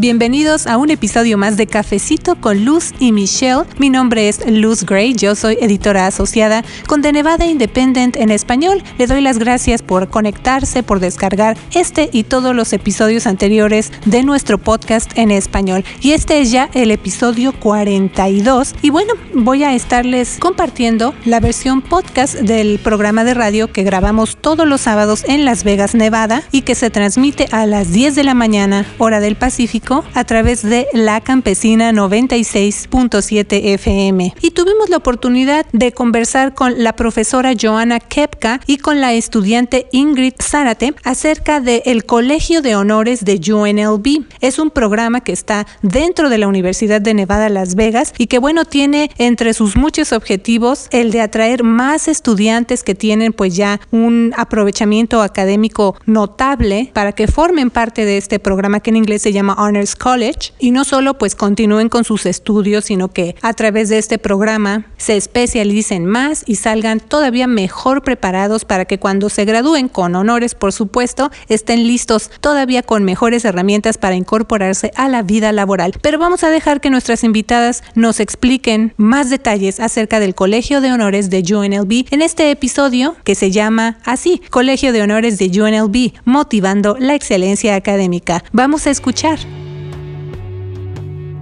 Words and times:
Bienvenidos 0.00 0.66
a 0.66 0.78
un 0.78 0.90
episodio 0.90 1.36
más 1.36 1.58
de 1.58 1.66
Cafecito 1.66 2.34
con 2.34 2.64
Luz 2.64 2.94
y 3.00 3.12
Michelle. 3.12 3.64
Mi 3.76 3.90
nombre 3.90 4.30
es 4.30 4.40
Luz 4.50 4.84
Gray, 4.86 5.12
yo 5.12 5.34
soy 5.34 5.58
editora 5.60 6.06
asociada 6.06 6.64
con 6.86 7.02
The 7.02 7.12
Nevada 7.12 7.44
Independent 7.44 8.16
en 8.16 8.30
español. 8.30 8.82
Le 8.96 9.06
doy 9.06 9.20
las 9.20 9.38
gracias 9.38 9.82
por 9.82 10.08
conectarse, 10.08 10.82
por 10.82 11.00
descargar 11.00 11.58
este 11.74 12.08
y 12.14 12.22
todos 12.22 12.56
los 12.56 12.72
episodios 12.72 13.26
anteriores 13.26 13.92
de 14.06 14.22
nuestro 14.22 14.56
podcast 14.56 15.10
en 15.18 15.30
español. 15.30 15.84
Y 16.00 16.12
este 16.12 16.40
es 16.40 16.50
ya 16.50 16.70
el 16.72 16.92
episodio 16.92 17.52
42. 17.52 18.76
Y 18.80 18.88
bueno, 18.88 19.12
voy 19.34 19.64
a 19.64 19.74
estarles 19.74 20.38
compartiendo 20.40 21.12
la 21.26 21.40
versión 21.40 21.82
podcast 21.82 22.36
del 22.36 22.78
programa 22.78 23.22
de 23.24 23.34
radio 23.34 23.70
que 23.70 23.82
grabamos 23.82 24.38
todos 24.38 24.66
los 24.66 24.80
sábados 24.80 25.24
en 25.28 25.44
Las 25.44 25.62
Vegas, 25.62 25.94
Nevada 25.94 26.42
y 26.52 26.62
que 26.62 26.74
se 26.74 26.88
transmite 26.88 27.48
a 27.52 27.66
las 27.66 27.92
10 27.92 28.14
de 28.14 28.24
la 28.24 28.32
mañana, 28.32 28.86
hora 28.96 29.20
del 29.20 29.36
Pacífico 29.36 29.89
a 29.90 30.24
través 30.24 30.62
de 30.62 30.86
La 30.92 31.20
Campesina 31.20 31.90
96.7 31.90 33.60
FM. 33.74 34.34
Y 34.40 34.50
tuvimos 34.52 34.88
la 34.88 34.98
oportunidad 34.98 35.66
de 35.72 35.92
conversar 35.92 36.54
con 36.54 36.82
la 36.82 36.94
profesora 36.94 37.54
Joana 37.60 37.98
Kepka 37.98 38.60
y 38.66 38.78
con 38.78 39.00
la 39.00 39.14
estudiante 39.14 39.88
Ingrid 39.90 40.34
Zárate 40.40 40.94
acerca 41.02 41.60
del 41.60 42.04
Colegio 42.04 42.62
de 42.62 42.76
Honores 42.76 43.24
de 43.24 43.40
UNLV. 43.52 44.24
Es 44.40 44.60
un 44.60 44.70
programa 44.70 45.22
que 45.22 45.32
está 45.32 45.66
dentro 45.82 46.30
de 46.30 46.38
la 46.38 46.46
Universidad 46.46 47.00
de 47.00 47.14
Nevada, 47.14 47.48
Las 47.48 47.74
Vegas 47.74 48.14
y 48.16 48.28
que 48.28 48.38
bueno, 48.38 48.64
tiene 48.64 49.10
entre 49.18 49.54
sus 49.54 49.76
muchos 49.76 50.12
objetivos 50.12 50.86
el 50.92 51.10
de 51.10 51.20
atraer 51.20 51.64
más 51.64 52.06
estudiantes 52.06 52.84
que 52.84 52.94
tienen 52.94 53.32
pues 53.32 53.56
ya 53.56 53.80
un 53.90 54.32
aprovechamiento 54.36 55.22
académico 55.22 55.96
notable 56.06 56.90
para 56.94 57.12
que 57.12 57.26
formen 57.26 57.70
parte 57.70 58.04
de 58.04 58.18
este 58.18 58.38
programa 58.38 58.80
que 58.80 58.90
en 58.90 58.96
inglés 58.96 59.22
se 59.22 59.32
llama 59.32 59.54
College 59.98 60.52
y 60.58 60.70
no 60.70 60.84
solo 60.84 61.14
pues 61.18 61.34
continúen 61.34 61.88
con 61.88 62.04
sus 62.04 62.26
estudios, 62.26 62.86
sino 62.86 63.08
que 63.08 63.36
a 63.42 63.52
través 63.52 63.88
de 63.88 63.98
este 63.98 64.18
programa 64.18 64.86
se 64.96 65.16
especialicen 65.16 66.06
más 66.06 66.44
y 66.46 66.56
salgan 66.56 67.00
todavía 67.00 67.46
mejor 67.46 68.02
preparados 68.02 68.64
para 68.64 68.84
que 68.84 68.98
cuando 68.98 69.28
se 69.28 69.44
gradúen 69.44 69.88
con 69.88 70.14
honores, 70.14 70.54
por 70.54 70.72
supuesto, 70.72 71.30
estén 71.48 71.86
listos 71.86 72.30
todavía 72.40 72.82
con 72.82 73.04
mejores 73.04 73.44
herramientas 73.44 73.98
para 73.98 74.16
incorporarse 74.16 74.92
a 74.96 75.08
la 75.08 75.22
vida 75.22 75.52
laboral. 75.52 75.92
Pero 76.02 76.18
vamos 76.18 76.44
a 76.44 76.50
dejar 76.50 76.80
que 76.80 76.90
nuestras 76.90 77.24
invitadas 77.24 77.82
nos 77.94 78.20
expliquen 78.20 78.94
más 78.96 79.30
detalles 79.30 79.80
acerca 79.80 80.20
del 80.20 80.34
Colegio 80.34 80.80
de 80.80 80.92
Honores 80.92 81.30
de 81.30 81.42
UNLV 81.42 82.06
en 82.10 82.22
este 82.22 82.50
episodio 82.50 83.16
que 83.24 83.34
se 83.34 83.50
llama 83.50 83.98
así, 84.04 84.40
Colegio 84.50 84.92
de 84.92 85.02
Honores 85.02 85.38
de 85.38 85.46
UNLV, 85.46 86.12
motivando 86.24 86.96
la 86.98 87.14
excelencia 87.14 87.74
académica. 87.74 88.44
Vamos 88.52 88.86
a 88.86 88.90
escuchar. 88.90 89.38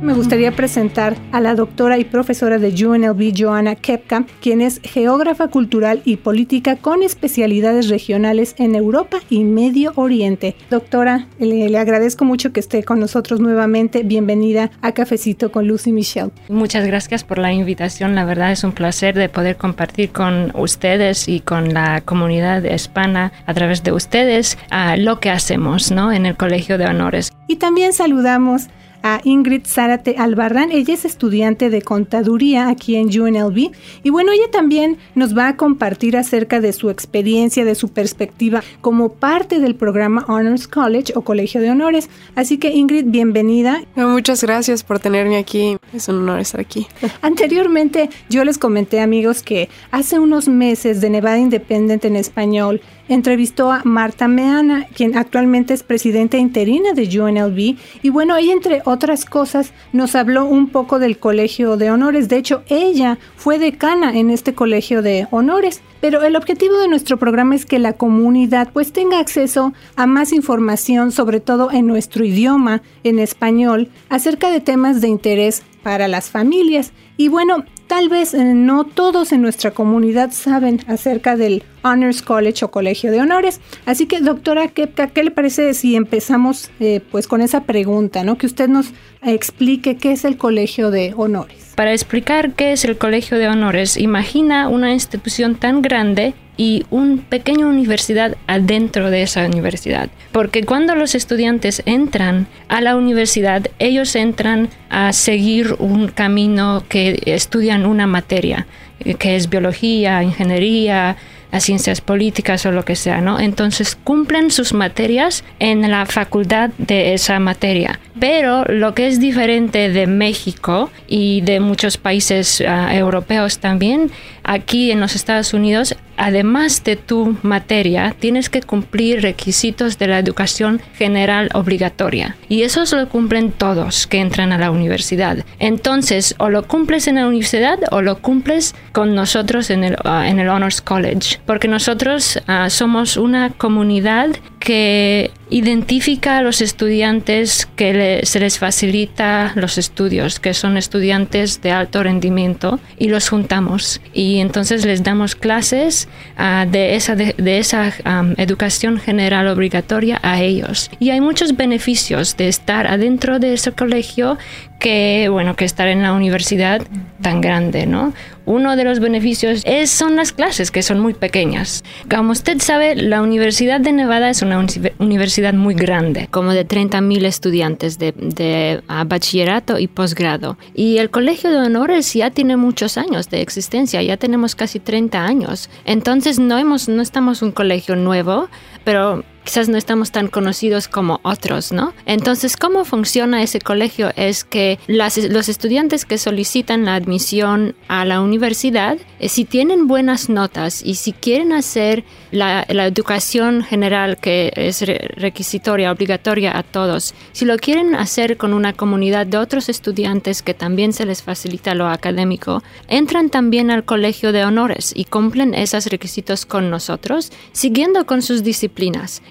Me 0.00 0.14
gustaría 0.14 0.52
presentar 0.52 1.16
a 1.32 1.40
la 1.40 1.56
doctora 1.56 1.98
y 1.98 2.04
profesora 2.04 2.58
de 2.58 2.68
UNLV, 2.68 3.32
Joanna 3.36 3.74
Kepka, 3.74 4.26
quien 4.40 4.60
es 4.60 4.80
geógrafa 4.84 5.48
cultural 5.48 6.02
y 6.04 6.18
política 6.18 6.76
con 6.76 7.02
especialidades 7.02 7.88
regionales 7.88 8.54
en 8.58 8.76
Europa 8.76 9.18
y 9.28 9.42
Medio 9.42 9.92
Oriente. 9.96 10.54
Doctora, 10.70 11.26
le, 11.40 11.76
agradezco 11.76 12.24
mucho 12.24 12.52
que 12.52 12.60
esté 12.60 12.84
con 12.84 13.00
nosotros 13.00 13.40
nuevamente. 13.40 14.04
Bienvenida 14.04 14.70
a 14.82 14.92
Cafecito 14.92 15.50
con 15.50 15.66
Lucy 15.66 15.90
Michelle. 15.90 16.30
Muchas 16.48 16.86
gracias 16.86 17.24
por 17.24 17.38
la 17.38 17.52
invitación. 17.52 18.14
La 18.14 18.24
verdad 18.24 18.52
es 18.52 18.62
un 18.62 18.72
placer 18.72 19.16
de 19.16 19.28
poder 19.28 19.56
compartir 19.56 20.10
con 20.10 20.52
ustedes 20.54 21.28
y 21.28 21.40
con 21.40 21.74
la 21.74 22.02
comunidad 22.02 22.62
hispana 22.62 23.32
a 23.46 23.54
través 23.54 23.82
de 23.82 23.90
ustedes 23.90 24.58
lo 24.98 25.18
que 25.18 25.30
hacemos 25.30 25.90
¿no? 25.90 26.12
en 26.12 26.24
el 26.24 26.36
Colegio 26.36 26.78
de 26.78 26.86
Honores. 26.86 27.32
Y 27.48 27.56
también 27.56 27.92
saludamos 27.92 28.68
a 29.02 29.20
Ingrid 29.24 29.66
Zárate 29.66 30.16
Albarrán. 30.18 30.70
Ella 30.72 30.94
es 30.94 31.04
estudiante 31.04 31.70
de 31.70 31.82
contaduría 31.82 32.68
aquí 32.68 32.96
en 32.96 33.08
UNLV 33.08 33.70
y 34.02 34.10
bueno, 34.10 34.32
ella 34.32 34.50
también 34.50 34.98
nos 35.14 35.36
va 35.36 35.48
a 35.48 35.56
compartir 35.56 36.16
acerca 36.16 36.60
de 36.60 36.72
su 36.72 36.90
experiencia, 36.90 37.64
de 37.64 37.74
su 37.74 37.88
perspectiva 37.88 38.62
como 38.80 39.10
parte 39.10 39.60
del 39.60 39.74
programa 39.74 40.24
Honors 40.28 40.68
College 40.68 41.12
o 41.16 41.22
Colegio 41.22 41.60
de 41.60 41.70
Honores. 41.70 42.08
Así 42.34 42.58
que 42.58 42.70
Ingrid, 42.70 43.04
bienvenida. 43.06 43.82
Muchas 43.94 44.42
gracias 44.42 44.82
por 44.82 44.98
tenerme 44.98 45.36
aquí. 45.36 45.76
Es 45.92 46.08
un 46.08 46.16
honor 46.16 46.40
estar 46.40 46.60
aquí. 46.60 46.86
Anteriormente 47.22 48.10
yo 48.28 48.44
les 48.44 48.58
comenté 48.58 49.00
amigos 49.00 49.42
que 49.42 49.68
hace 49.90 50.18
unos 50.18 50.48
meses 50.48 51.00
de 51.00 51.10
Nevada 51.10 51.38
Independent 51.38 52.04
en 52.04 52.16
español 52.16 52.80
entrevistó 53.08 53.72
a 53.72 53.82
Marta 53.84 54.28
Meana, 54.28 54.86
quien 54.94 55.16
actualmente 55.16 55.74
es 55.74 55.82
presidenta 55.82 56.36
interina 56.36 56.92
de 56.92 57.20
UNLV. 57.20 57.76
Y 58.02 58.10
bueno, 58.10 58.36
ella 58.36 58.52
entre 58.52 58.82
otras 58.84 59.24
cosas 59.24 59.72
nos 59.92 60.14
habló 60.14 60.44
un 60.44 60.68
poco 60.68 60.98
del 60.98 61.18
Colegio 61.18 61.76
de 61.76 61.90
Honores. 61.90 62.28
De 62.28 62.36
hecho, 62.36 62.62
ella 62.68 63.18
fue 63.36 63.58
decana 63.58 64.16
en 64.18 64.30
este 64.30 64.54
Colegio 64.54 65.02
de 65.02 65.26
Honores. 65.30 65.80
Pero 66.00 66.22
el 66.22 66.36
objetivo 66.36 66.78
de 66.78 66.88
nuestro 66.88 67.16
programa 67.16 67.56
es 67.56 67.66
que 67.66 67.78
la 67.78 67.94
comunidad 67.94 68.70
pues 68.72 68.92
tenga 68.92 69.18
acceso 69.18 69.72
a 69.96 70.06
más 70.06 70.32
información, 70.32 71.10
sobre 71.10 71.40
todo 71.40 71.72
en 71.72 71.86
nuestro 71.86 72.24
idioma, 72.24 72.82
en 73.02 73.18
español, 73.18 73.88
acerca 74.08 74.50
de 74.50 74.60
temas 74.60 75.00
de 75.00 75.08
interés 75.08 75.62
para 75.82 76.06
las 76.06 76.30
familias. 76.30 76.92
Y 77.16 77.28
bueno, 77.28 77.64
Tal 77.88 78.10
vez 78.10 78.34
eh, 78.34 78.44
no 78.44 78.84
todos 78.84 79.32
en 79.32 79.40
nuestra 79.40 79.70
comunidad 79.70 80.30
saben 80.32 80.80
acerca 80.88 81.36
del 81.36 81.64
Honors 81.82 82.22
College 82.22 82.64
o 82.64 82.70
Colegio 82.70 83.10
de 83.10 83.20
Honores. 83.20 83.60
Así 83.86 84.06
que, 84.06 84.20
doctora 84.20 84.68
Kepka, 84.68 85.08
¿qué 85.08 85.24
le 85.24 85.30
parece 85.30 85.74
si 85.74 85.96
empezamos 85.96 86.70
eh, 86.80 87.00
pues 87.10 87.26
con 87.26 87.40
esa 87.40 87.64
pregunta, 87.64 88.24
¿no? 88.24 88.38
Que 88.38 88.46
usted 88.46 88.68
nos 88.68 88.92
explique 89.22 89.96
qué 89.96 90.12
es 90.12 90.24
el 90.24 90.36
Colegio 90.36 90.90
de 90.90 91.14
Honores. 91.16 91.72
Para 91.74 91.92
explicar 91.92 92.54
qué 92.54 92.72
es 92.72 92.84
el 92.84 92.98
Colegio 92.98 93.38
de 93.38 93.48
Honores, 93.48 93.96
imagina 93.96 94.68
una 94.68 94.92
institución 94.92 95.54
tan 95.54 95.82
grande 95.82 96.34
y 96.56 96.84
una 96.90 97.22
pequeña 97.28 97.66
universidad 97.66 98.36
adentro 98.48 99.10
de 99.10 99.22
esa 99.22 99.46
universidad. 99.46 100.10
Porque 100.32 100.64
cuando 100.64 100.96
los 100.96 101.14
estudiantes 101.14 101.82
entran 101.86 102.48
a 102.66 102.80
la 102.80 102.96
universidad, 102.96 103.68
ellos 103.78 104.16
entran 104.16 104.68
a 104.90 105.12
seguir 105.12 105.76
un 105.78 106.08
camino 106.08 106.82
que 106.88 107.22
estudian 107.26 107.86
una 107.86 108.08
materia, 108.08 108.66
eh, 108.98 109.14
que 109.14 109.36
es 109.36 109.48
biología, 109.48 110.22
ingeniería, 110.24 111.16
las 111.52 111.64
ciencias 111.64 112.00
políticas 112.00 112.66
o 112.66 112.72
lo 112.72 112.84
que 112.84 112.96
sea, 112.96 113.20
¿no? 113.20 113.40
Entonces 113.40 113.96
cumplen 113.96 114.50
sus 114.50 114.72
materias 114.72 115.44
en 115.58 115.90
la 115.90 116.06
facultad 116.06 116.70
de 116.78 117.14
esa 117.14 117.38
materia. 117.38 118.00
Pero 118.18 118.64
lo 118.64 118.94
que 118.94 119.06
es 119.06 119.20
diferente 119.20 119.90
de 119.90 120.06
México 120.06 120.90
y 121.06 121.40
de 121.42 121.60
muchos 121.60 121.96
países 121.96 122.62
ah, 122.66 122.94
europeos 122.94 123.58
también, 123.58 124.10
aquí 124.42 124.90
en 124.90 125.00
los 125.00 125.14
Estados 125.14 125.54
Unidos, 125.54 125.94
además 126.16 126.82
de 126.82 126.96
tu 126.96 127.36
materia, 127.42 128.14
tienes 128.18 128.50
que 128.50 128.62
cumplir 128.62 129.22
requisitos 129.22 129.98
de 129.98 130.08
la 130.08 130.18
educación 130.18 130.80
general 130.96 131.48
obligatoria. 131.54 132.36
Y 132.48 132.62
eso 132.62 132.84
lo 132.96 133.08
cumplen 133.08 133.52
todos 133.52 134.06
que 134.06 134.18
entran 134.18 134.52
a 134.52 134.58
la 134.58 134.70
universidad. 134.70 135.44
Entonces, 135.58 136.34
o 136.38 136.48
lo 136.48 136.66
cumples 136.66 137.06
en 137.06 137.16
la 137.16 137.26
universidad 137.26 137.78
o 137.90 138.02
lo 138.02 138.18
cumples 138.18 138.74
con 138.92 139.14
nosotros 139.14 139.70
en 139.70 139.84
el, 139.84 139.96
ah, 140.04 140.28
en 140.28 140.40
el 140.40 140.48
Honors 140.48 140.80
College. 140.80 141.38
Porque 141.48 141.66
nosotros 141.66 142.38
ah, 142.46 142.68
somos 142.68 143.16
una 143.16 143.48
comunidad 143.48 144.36
que 144.58 145.30
identifica 145.50 146.38
a 146.38 146.42
los 146.42 146.60
estudiantes 146.60 147.66
que 147.76 148.20
se 148.24 148.40
les 148.40 148.58
facilita 148.58 149.52
los 149.54 149.78
estudios, 149.78 150.40
que 150.40 150.54
son 150.54 150.76
estudiantes 150.76 151.62
de 151.62 151.72
alto 151.72 152.02
rendimiento, 152.02 152.80
y 152.98 153.08
los 153.08 153.28
juntamos. 153.28 154.00
Y 154.12 154.38
entonces 154.38 154.84
les 154.84 155.02
damos 155.02 155.34
clases 155.34 156.08
ah, 156.36 156.66
de 156.70 156.96
esa, 156.96 157.14
de, 157.14 157.34
esa 157.58 157.92
educación 158.36 158.98
general 158.98 159.48
obligatoria 159.48 160.20
a 160.22 160.40
ellos. 160.40 160.90
Y 160.98 161.10
hay 161.10 161.20
muchos 161.20 161.56
beneficios 161.56 162.36
de 162.36 162.48
estar 162.48 162.86
adentro 162.86 163.38
de 163.38 163.54
ese 163.54 163.72
colegio 163.72 164.38
que, 164.78 165.28
bueno, 165.30 165.56
que 165.56 165.64
estar 165.64 165.88
en 165.88 166.02
la 166.02 166.12
universidad 166.12 166.82
tan 167.20 167.40
grande, 167.40 167.86
¿no? 167.86 168.12
Uno 168.46 168.76
de 168.76 168.84
los 168.84 169.00
beneficios 169.00 169.62
es, 169.64 169.90
son 169.90 170.16
las 170.16 170.32
clases, 170.32 170.70
que 170.70 170.82
son 170.82 171.00
muy 171.00 171.14
pequeñas. 171.14 171.82
Como 172.08 172.32
usted 172.32 172.60
sabe, 172.60 172.94
la 172.94 173.20
Universidad 173.20 173.80
de 173.80 173.92
Nevada 173.92 174.30
es 174.30 174.40
una 174.40 174.64
universidad 174.98 175.37
muy 175.54 175.74
grande, 175.74 176.28
como 176.30 176.52
de 176.52 176.66
30.000 176.66 177.24
estudiantes 177.24 177.98
de, 177.98 178.12
de 178.12 178.82
ah, 178.88 179.04
bachillerato 179.04 179.78
y 179.78 179.86
posgrado. 179.86 180.58
Y 180.74 180.98
el 180.98 181.10
Colegio 181.10 181.50
de 181.50 181.58
Honores 181.58 182.12
ya 182.12 182.30
tiene 182.30 182.56
muchos 182.56 182.98
años 182.98 183.30
de 183.30 183.40
existencia, 183.40 184.02
ya 184.02 184.16
tenemos 184.16 184.54
casi 184.54 184.80
30 184.80 185.24
años. 185.24 185.70
Entonces 185.84 186.38
no, 186.38 186.58
hemos, 186.58 186.88
no 186.88 187.02
estamos 187.02 187.42
un 187.42 187.52
colegio 187.52 187.96
nuevo, 187.96 188.48
pero 188.84 189.24
quizás 189.48 189.70
no 189.70 189.78
estamos 189.78 190.12
tan 190.12 190.28
conocidos 190.28 190.88
como 190.88 191.20
otros, 191.22 191.72
¿no? 191.72 191.94
Entonces, 192.04 192.58
¿cómo 192.58 192.84
funciona 192.84 193.42
ese 193.42 193.60
colegio? 193.60 194.10
Es 194.14 194.44
que 194.44 194.78
los 194.88 195.48
estudiantes 195.48 196.04
que 196.04 196.18
solicitan 196.18 196.84
la 196.84 196.96
admisión 196.96 197.74
a 197.88 198.04
la 198.04 198.20
universidad, 198.20 198.98
eh, 199.20 199.30
si 199.30 199.46
tienen 199.46 199.86
buenas 199.88 200.28
notas 200.28 200.82
y 200.84 200.96
si 200.96 201.14
quieren 201.14 201.54
hacer 201.54 202.04
la, 202.30 202.66
educación 202.68 203.62
general 203.62 204.18
que 204.18 204.52
es 204.54 204.84
requisitoria, 205.16 205.92
obligatoria 205.92 206.58
a 206.58 206.62
todos, 206.62 207.14
si 207.32 207.46
lo 207.46 207.56
quieren 207.56 207.94
hacer 207.94 208.36
con 208.36 208.52
una 208.52 208.74
comunidad 208.74 209.26
de 209.26 209.38
otros 209.38 209.70
estudiantes 209.70 210.42
que 210.42 210.52
también 210.52 210.92
se 210.92 211.06
les 211.06 211.22
facilita 211.22 211.74
lo 211.74 211.88
académico, 211.88 212.62
entran 212.86 213.30
también 213.30 213.70
al 213.70 213.84
colegio 213.84 214.30
de 214.32 214.44
honores 214.44 214.92
y 214.94 215.06
cumplen 215.06 215.54
esos 215.54 215.86
requisitos 215.86 216.44
con 216.44 216.68
nosotros, 216.68 217.32
siguiendo 217.52 218.04
con 218.04 218.20
sus 218.20 218.42
disciplinas. 218.42 218.67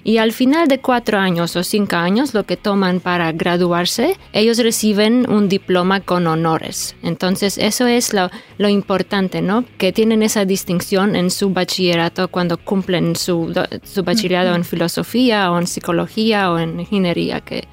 Y 0.04 0.18
al 0.18 0.32
final 0.32 0.68
de 0.68 0.80
cuatro 0.80 1.18
años 1.18 1.56
o 1.56 1.62
cinco 1.62 1.96
años, 1.96 2.34
lo 2.34 2.44
que 2.44 2.56
toman 2.56 3.00
para 3.00 3.32
graduarse, 3.32 4.16
ellos 4.32 4.58
reciben 4.58 5.30
un 5.30 5.48
diploma 5.48 6.00
con 6.00 6.26
honores. 6.26 6.96
Entonces, 7.02 7.58
eso 7.58 7.86
es 7.86 8.12
lo, 8.12 8.30
lo 8.58 8.68
importante, 8.68 9.42
¿no? 9.42 9.64
Que 9.78 9.92
tienen 9.92 10.22
esa 10.22 10.44
distinción 10.44 11.16
en 11.16 11.30
su 11.30 11.50
bachillerato 11.50 12.28
cuando 12.28 12.58
cumplen 12.58 13.16
su, 13.16 13.54
su 13.82 14.02
bachillerato 14.02 14.54
en 14.54 14.64
filosofía 14.64 15.50
o 15.50 15.58
en 15.58 15.66
psicología 15.66 16.50
o 16.50 16.58
en 16.58 16.80
ingeniería, 16.80 17.40
que 17.40 17.66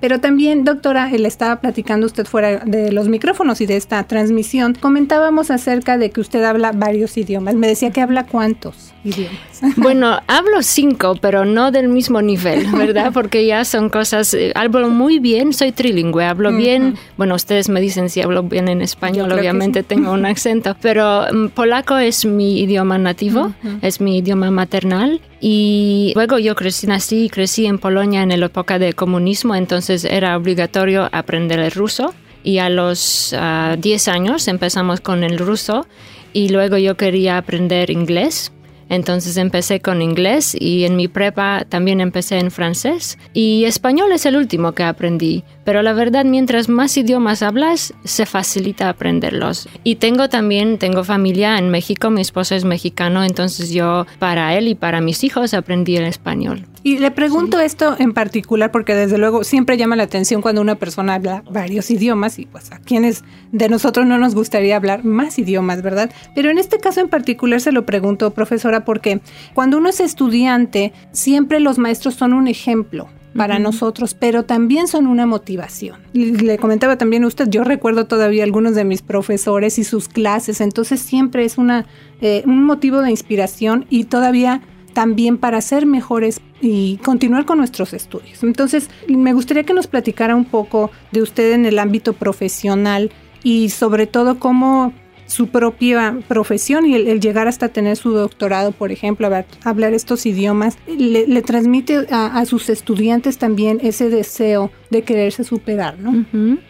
pero 0.00 0.20
también, 0.20 0.64
doctora, 0.64 1.08
le 1.08 1.28
estaba 1.28 1.60
platicando 1.60 2.06
usted 2.06 2.26
fuera 2.26 2.58
de 2.64 2.92
los 2.92 3.08
micrófonos 3.08 3.60
y 3.60 3.66
de 3.66 3.76
esta 3.76 4.02
transmisión, 4.04 4.74
comentábamos 4.74 5.50
acerca 5.50 5.98
de 5.98 6.10
que 6.10 6.20
usted 6.20 6.44
habla 6.44 6.72
varios 6.72 7.16
idiomas. 7.16 7.54
Me 7.54 7.66
decía 7.66 7.90
que 7.90 8.00
habla 8.00 8.26
cuántos 8.26 8.92
idiomas. 9.06 9.40
Bueno, 9.76 10.20
hablo 10.26 10.62
cinco, 10.62 11.16
pero 11.20 11.44
no 11.44 11.70
del 11.70 11.88
mismo 11.88 12.20
nivel, 12.20 12.66
¿verdad? 12.72 13.10
Porque 13.12 13.46
ya 13.46 13.64
son 13.64 13.88
cosas, 13.88 14.34
eh, 14.34 14.52
hablo 14.54 14.90
muy 14.90 15.18
bien, 15.18 15.52
soy 15.52 15.72
trilingüe, 15.72 16.24
hablo 16.24 16.52
bien, 16.52 16.96
bueno, 17.16 17.34
ustedes 17.34 17.68
me 17.68 17.80
dicen 17.80 18.10
si 18.10 18.20
hablo 18.20 18.42
bien 18.42 18.68
en 18.68 18.82
español, 18.82 19.32
obviamente 19.32 19.82
tengo 19.82 20.12
un 20.12 20.26
acento, 20.26 20.76
pero 20.82 21.24
mm, 21.32 21.48
polaco 21.48 21.96
es 21.96 22.26
mi 22.26 22.60
idioma 22.60 22.98
nativo, 22.98 23.54
es 23.80 24.00
mi 24.00 24.18
idioma 24.18 24.50
maternal 24.50 25.20
y 25.40 26.12
luego 26.14 26.38
yo 26.38 26.54
crecí, 26.54 26.86
nací 26.86 27.24
y 27.24 27.28
crecí 27.28 27.66
en 27.66 27.78
Polonia 27.78 28.22
en 28.22 28.38
la 28.38 28.46
época 28.46 28.78
del 28.78 28.94
comunismo, 28.94 29.54
entonces 29.54 30.04
era 30.04 30.36
obligatorio 30.36 31.08
aprender 31.12 31.58
el 31.58 31.70
ruso. 31.70 32.14
Y 32.42 32.58
a 32.58 32.68
los 32.68 33.30
10 33.32 34.08
ah, 34.08 34.12
años 34.12 34.46
empezamos 34.46 35.00
con 35.00 35.24
el 35.24 35.36
ruso 35.36 35.84
y 36.32 36.50
luego 36.50 36.76
yo 36.76 36.96
quería 36.96 37.38
aprender 37.38 37.90
inglés 37.90 38.52
entonces 38.88 39.36
empecé 39.36 39.80
con 39.80 40.02
inglés 40.02 40.56
y 40.58 40.84
en 40.84 40.96
mi 40.96 41.08
prepa 41.08 41.64
también 41.68 42.00
empecé 42.00 42.38
en 42.38 42.50
francés. 42.50 43.18
Y 43.32 43.64
español 43.64 44.12
es 44.12 44.26
el 44.26 44.36
último 44.36 44.72
que 44.72 44.84
aprendí, 44.84 45.44
pero 45.64 45.82
la 45.82 45.92
verdad 45.92 46.24
mientras 46.24 46.68
más 46.68 46.96
idiomas 46.96 47.42
hablas, 47.42 47.94
se 48.04 48.26
facilita 48.26 48.88
aprenderlos. 48.88 49.68
Y 49.84 49.96
tengo 49.96 50.28
también, 50.28 50.78
tengo 50.78 51.04
familia 51.04 51.58
en 51.58 51.70
México, 51.70 52.10
mi 52.10 52.20
esposo 52.20 52.54
es 52.54 52.64
mexicano, 52.64 53.24
entonces 53.24 53.70
yo 53.70 54.06
para 54.18 54.56
él 54.56 54.68
y 54.68 54.74
para 54.74 55.00
mis 55.00 55.24
hijos 55.24 55.54
aprendí 55.54 55.96
el 55.96 56.04
español. 56.04 56.66
Y 56.86 56.98
le 56.98 57.10
pregunto 57.10 57.58
esto 57.58 57.96
en 57.98 58.12
particular 58.12 58.70
porque 58.70 58.94
desde 58.94 59.18
luego 59.18 59.42
siempre 59.42 59.76
llama 59.76 59.96
la 59.96 60.04
atención 60.04 60.40
cuando 60.40 60.60
una 60.60 60.76
persona 60.76 61.14
habla 61.14 61.42
varios 61.50 61.90
idiomas 61.90 62.38
y 62.38 62.46
pues 62.46 62.70
a 62.70 62.78
quienes 62.78 63.24
de 63.50 63.68
nosotros 63.68 64.06
no 64.06 64.18
nos 64.18 64.36
gustaría 64.36 64.76
hablar 64.76 65.04
más 65.04 65.36
idiomas, 65.40 65.82
¿verdad? 65.82 66.12
Pero 66.36 66.48
en 66.48 66.58
este 66.58 66.78
caso 66.78 67.00
en 67.00 67.08
particular 67.08 67.60
se 67.60 67.72
lo 67.72 67.84
pregunto, 67.86 68.30
profesora, 68.30 68.84
porque 68.84 69.20
cuando 69.52 69.78
uno 69.78 69.88
es 69.88 69.98
estudiante, 69.98 70.92
siempre 71.10 71.58
los 71.58 71.76
maestros 71.76 72.14
son 72.14 72.32
un 72.32 72.46
ejemplo 72.46 73.08
para 73.36 73.58
nosotros, 73.58 74.14
pero 74.14 74.44
también 74.44 74.86
son 74.86 75.08
una 75.08 75.26
motivación. 75.26 75.98
Le 76.12 76.56
comentaba 76.56 76.96
también 76.96 77.24
a 77.24 77.26
usted, 77.26 77.48
yo 77.48 77.64
recuerdo 77.64 78.06
todavía 78.06 78.44
algunos 78.44 78.76
de 78.76 78.84
mis 78.84 79.02
profesores 79.02 79.80
y 79.80 79.82
sus 79.82 80.08
clases, 80.08 80.60
entonces 80.60 81.00
siempre 81.00 81.44
es 81.44 81.58
una, 81.58 81.84
eh, 82.20 82.44
un 82.46 82.62
motivo 82.62 83.02
de 83.02 83.10
inspiración 83.10 83.86
y 83.90 84.04
todavía 84.04 84.62
también 84.96 85.36
para 85.36 85.60
ser 85.60 85.84
mejores 85.84 86.40
y 86.62 86.96
continuar 87.04 87.44
con 87.44 87.58
nuestros 87.58 87.92
estudios. 87.92 88.42
Entonces, 88.42 88.88
me 89.06 89.34
gustaría 89.34 89.64
que 89.64 89.74
nos 89.74 89.88
platicara 89.88 90.34
un 90.34 90.46
poco 90.46 90.90
de 91.12 91.20
usted 91.20 91.52
en 91.52 91.66
el 91.66 91.78
ámbito 91.78 92.14
profesional 92.14 93.12
y 93.42 93.68
sobre 93.68 94.06
todo 94.06 94.38
cómo 94.38 94.94
su 95.26 95.48
propia 95.48 96.18
profesión 96.28 96.86
y 96.86 96.94
el, 96.94 97.20
llegar 97.20 97.46
hasta 97.46 97.68
tener 97.68 97.98
su 97.98 98.12
doctorado, 98.12 98.72
por 98.72 98.90
ejemplo, 98.90 99.28
hablar, 99.64 99.92
estos 99.92 100.24
idiomas, 100.24 100.78
le, 100.86 101.42
transmite 101.42 102.06
a, 102.10 102.42
sus 102.46 102.70
estudiantes 102.70 103.36
también 103.36 103.80
ese 103.82 104.08
deseo 104.08 104.70
de 104.90 105.02
quererse 105.02 105.44
superar, 105.44 105.98
¿no? 105.98 106.24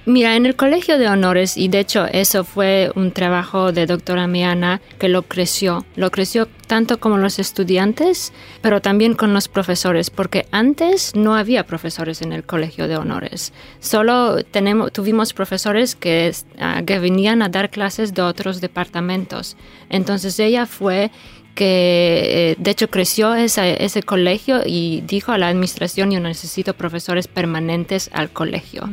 Mira, 0.06 0.36
en 0.36 0.46
el 0.46 0.56
Colegio 0.56 0.98
de 0.98 1.08
Honores, 1.08 1.56
y 1.56 1.68
de 1.68 1.80
hecho 1.80 2.06
eso 2.06 2.44
fue 2.44 2.90
un 2.94 3.12
trabajo 3.12 3.72
de 3.72 3.86
doctora 3.86 4.26
Miana 4.26 4.80
que 4.98 5.08
lo 5.08 5.22
creció, 5.22 5.84
lo 5.96 6.10
creció 6.10 6.48
tanto 6.66 6.98
como 6.98 7.18
los 7.18 7.38
estudiantes, 7.38 8.32
pero 8.60 8.80
también 8.80 9.14
con 9.14 9.32
los 9.32 9.48
profesores, 9.48 10.10
porque 10.10 10.46
antes 10.50 11.14
no 11.14 11.36
había 11.36 11.66
profesores 11.66 12.22
en 12.22 12.32
el 12.32 12.44
Colegio 12.44 12.88
de 12.88 12.96
Honores, 12.96 13.52
solo 13.80 14.42
tenemos, 14.44 14.92
tuvimos 14.92 15.32
profesores 15.32 15.94
que, 15.94 16.32
ah, 16.58 16.82
que 16.86 16.98
venían 16.98 17.42
a 17.42 17.48
dar 17.48 17.70
clases 17.70 18.14
de 18.14 18.22
otros 18.22 18.60
departamentos. 18.60 19.56
Entonces 19.88 20.38
ella 20.40 20.66
fue 20.66 21.10
que 21.56 22.52
eh, 22.52 22.56
de 22.58 22.70
hecho 22.70 22.88
creció 22.88 23.34
ese, 23.34 23.82
ese, 23.82 24.02
colegio 24.02 24.60
y 24.64 25.00
dijo 25.00 25.32
a 25.32 25.38
la 25.38 25.48
administración 25.48 26.12
yo 26.12 26.20
necesito 26.20 26.74
profesores 26.74 27.26
permanentes 27.26 28.10
al 28.12 28.30
colegio. 28.30 28.88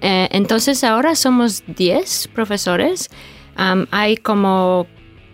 Eh, 0.00 0.28
entonces 0.32 0.82
ahora 0.82 1.14
somos 1.14 1.62
10 1.68 2.28
profesores. 2.34 3.10
hay 3.90 4.16
como 4.16 4.86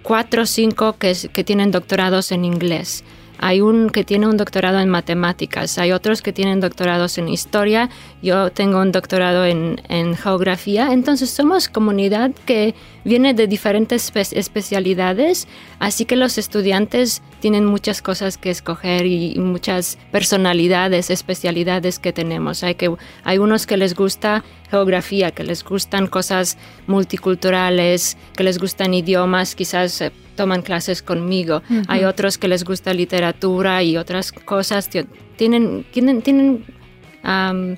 4 0.02 0.42
o 0.42 0.46
5 0.46 0.98
que, 0.98 1.16
que 1.32 1.44
tienen 1.44 1.70
doctorados 1.70 2.32
en 2.32 2.44
inglés. 2.44 3.04
Hay 3.38 3.60
un 3.60 3.90
que 3.90 4.04
tiene 4.04 4.26
un 4.26 4.36
doctorado 4.36 4.78
en 4.78 4.88
matemáticas, 4.88 5.78
hay 5.78 5.92
otros 5.92 6.22
que 6.22 6.32
tienen 6.32 6.60
doctorados 6.60 7.18
en 7.18 7.28
historia, 7.28 7.90
yo 8.22 8.50
tengo 8.50 8.80
un 8.80 8.92
doctorado 8.92 9.44
en, 9.44 9.80
en 9.88 10.16
geografía, 10.16 10.92
entonces 10.92 11.30
somos 11.30 11.68
comunidad 11.68 12.30
que 12.46 12.74
viene 13.04 13.34
de 13.34 13.46
diferentes 13.46 14.12
especialidades, 14.32 15.48
así 15.78 16.04
que 16.04 16.16
los 16.16 16.38
estudiantes 16.38 17.22
tienen 17.40 17.64
muchas 17.64 18.02
cosas 18.02 18.38
que 18.38 18.50
escoger 18.50 19.06
y, 19.06 19.38
muchas 19.38 19.98
personalidades, 20.10 21.10
especialidades 21.10 21.98
que 21.98 22.12
tenemos. 22.12 22.62
Hay, 22.62 22.76
que, 22.76 22.94
hay 23.24 23.38
unos 23.38 23.66
que 23.66 23.76
les 23.76 23.94
gusta 23.94 24.44
geografía, 24.72 25.30
que 25.30 25.44
les 25.44 25.62
gustan 25.62 26.06
cosas 26.06 26.56
multiculturales, 26.86 28.16
que 28.34 28.42
les 28.42 28.58
gustan 28.58 28.94
idiomas, 28.94 29.54
quizás 29.54 30.00
eh, 30.00 30.10
toman 30.34 30.62
clases 30.62 31.02
conmigo. 31.02 31.62
Hay 31.88 32.04
otros 32.04 32.38
que 32.38 32.48
les 32.48 32.64
gusta 32.64 32.94
literatura 32.94 33.82
y 33.82 33.98
otras 33.98 34.32
cosas. 34.32 34.88
Tienen, 35.36 35.84
tienen, 35.92 36.22
tienen 36.22 36.64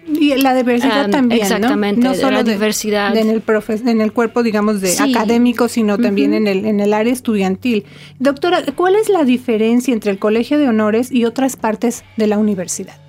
y 0.06 0.34
la 0.36 0.54
diversidad 0.54 1.10
también, 1.10 1.42
exactamente, 1.42 2.00
¿no? 2.00 2.14
solo 2.14 2.38
la 2.38 2.42
diversidad 2.44 3.14
en 3.14 3.28
el 3.28 3.42
en 3.86 4.00
el 4.00 4.12
cuerpo, 4.12 4.42
digamos, 4.42 4.80
de 4.80 4.96
académico, 4.98 5.68
sino 5.68 5.98
también 5.98 6.32
en 6.32 6.46
el 6.46 6.64
en 6.64 6.80
el 6.80 6.94
área 6.94 7.12
estudiantil. 7.12 7.84
Doctora, 8.18 8.62
¿cuál 8.74 8.94
es 8.94 9.10
la 9.10 9.24
diferencia 9.24 9.92
entre 9.92 10.12
el 10.12 10.18
Colegio 10.18 10.56
de 10.56 10.66
Honores 10.68 11.12
y 11.12 11.26
otras 11.26 11.56
partes 11.56 12.04
de 12.16 12.26
la 12.26 12.38
universidad? 12.38 13.03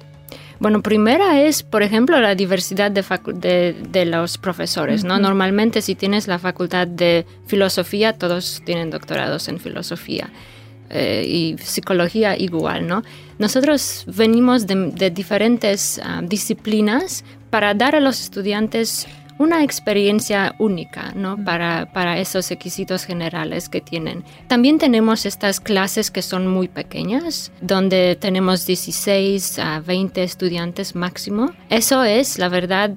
Bueno, 0.60 0.82
primera 0.82 1.42
es, 1.42 1.64
por 1.64 1.84
ejemplo, 1.84 2.20
la 2.20 2.36
diversidad 2.36 2.92
de, 2.92 3.76
de, 3.92 4.06
los 4.06 4.38
profesores, 4.38 5.04
¿no? 5.04 5.20
Normalmente 5.20 5.82
si 5.82 5.96
tienes 5.96 6.28
la 6.28 6.40
facultad 6.40 6.88
de 6.88 7.26
filosofía, 7.46 8.14
todos 8.14 8.62
tienen 8.66 8.90
doctorados 8.90 9.48
en 9.50 9.60
filosofía. 9.60 10.30
Eh, 10.90 11.26
y 11.28 11.58
psicología 11.58 12.38
igual, 12.38 12.88
¿no? 12.88 13.04
Nosotros 13.40 14.06
venimos 14.08 14.68
de, 14.68 15.10
diferentes 15.10 16.00
ah, 16.04 16.22
disciplinas 16.24 17.26
para 17.50 17.74
dar 17.74 17.96
a 17.96 18.00
los 18.00 18.22
estudiantes 18.22 19.08
una 19.38 19.64
experiencia 19.64 20.56
única 20.58 21.12
¿no? 21.16 21.38
para, 21.44 21.92
para 21.92 22.20
esos 22.20 22.50
requisitos 22.50 23.06
generales 23.06 23.70
que 23.70 23.82
tienen. 23.82 24.24
También 24.48 24.78
tenemos 24.78 25.26
estas 25.26 25.60
clases 25.60 26.12
que 26.12 26.22
son 26.22 26.48
muy 26.48 26.68
pequeñas, 26.68 27.52
donde 27.62 28.16
tenemos 28.16 28.66
16 28.66 29.60
a 29.60 29.80
20 29.80 30.24
estudiantes 30.24 30.96
máximo. 30.96 31.52
Eso 31.70 32.04
es, 32.04 32.38
la 32.38 32.50
verdad, 32.50 32.92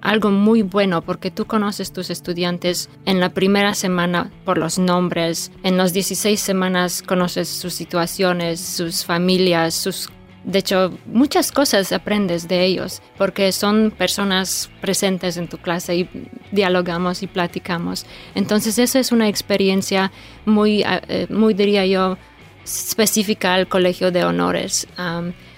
algo 0.00 0.30
muy 0.30 0.62
bueno 0.62 1.02
porque 1.02 1.30
tú 1.30 1.46
conoces 1.46 1.92
tus 1.92 2.10
estudiantes 2.10 2.88
en 3.06 3.20
la 3.20 3.30
primera 3.30 3.74
semana 3.74 4.30
por 4.44 4.58
los 4.58 4.78
nombres, 4.78 5.50
en 5.62 5.76
las 5.76 5.92
16 5.92 6.38
semanas 6.38 7.02
conoces 7.02 7.48
sus 7.48 7.74
situaciones, 7.74 8.60
sus 8.60 9.04
familias, 9.04 9.74
sus 9.74 10.10
de 10.44 10.58
hecho, 10.58 10.98
muchas 11.06 11.50
cosas 11.50 11.90
aprendes 11.92 12.48
de 12.48 12.64
ellos 12.64 13.00
porque 13.16 13.50
son 13.50 13.90
personas 13.96 14.70
presentes 14.80 15.36
en 15.36 15.48
tu 15.48 15.58
clase 15.58 15.96
y 15.96 16.08
dialogamos 16.52 17.22
y 17.22 17.26
platicamos. 17.26 18.04
Entonces, 18.34 18.78
eso 18.78 18.98
es 18.98 19.10
una 19.10 19.28
experiencia 19.28 20.12
muy, 20.44 20.84
eh, 20.84 21.26
muy 21.30 21.54
diría 21.54 21.86
yo, 21.86 22.18
específica 22.64 23.54
al 23.54 23.68
colegio 23.68 24.10
de 24.10 24.24
honores. 24.24 24.86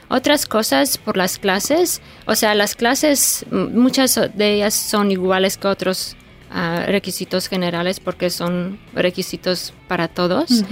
otras 0.09 0.47
cosas 0.47 0.99
por 0.99 1.17
las 1.17 1.39
clases, 1.39 2.01
o 2.27 2.37
sea, 2.37 2.55
las 2.55 2.77
clases, 2.77 3.45
muchas 3.51 4.21
de 4.35 4.55
ellas 4.55 4.75
son 4.75 5.11
iguales 5.11 5.57
que 5.57 5.67
otros 5.67 6.17
ah, 6.57 6.85
requisitos 6.87 7.49
generales 7.49 8.01
porque 8.01 8.31
son 8.31 8.79
requisitos 8.95 9.73
para 9.89 10.09
todos. 10.09 10.65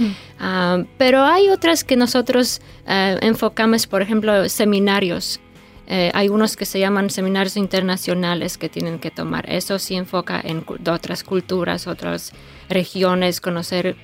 pero 0.97 1.23
hay 1.23 1.49
otras 1.49 1.83
que 1.83 1.95
nosotros 1.95 2.61
eh, 2.87 3.17
enfocamos, 3.21 3.87
por 3.87 4.01
ejemplo, 4.01 4.49
seminarios. 4.49 5.39
Eh, 5.87 6.11
hay 6.15 6.29
unos 6.29 6.55
que 6.55 6.65
se 6.65 6.79
llaman 6.79 7.09
seminarios 7.09 7.57
internacionales 7.57 8.57
que 8.57 8.69
tienen 8.69 8.99
que 8.99 9.11
tomar. 9.11 9.47
Eso 9.49 9.77
sí 9.77 9.95
enfoca 9.95 10.41
en 10.43 10.65
otras 10.89 11.23
culturas, 11.23 11.85
otras 11.85 12.31
regiones, 12.69 13.39
conocer 13.39 13.95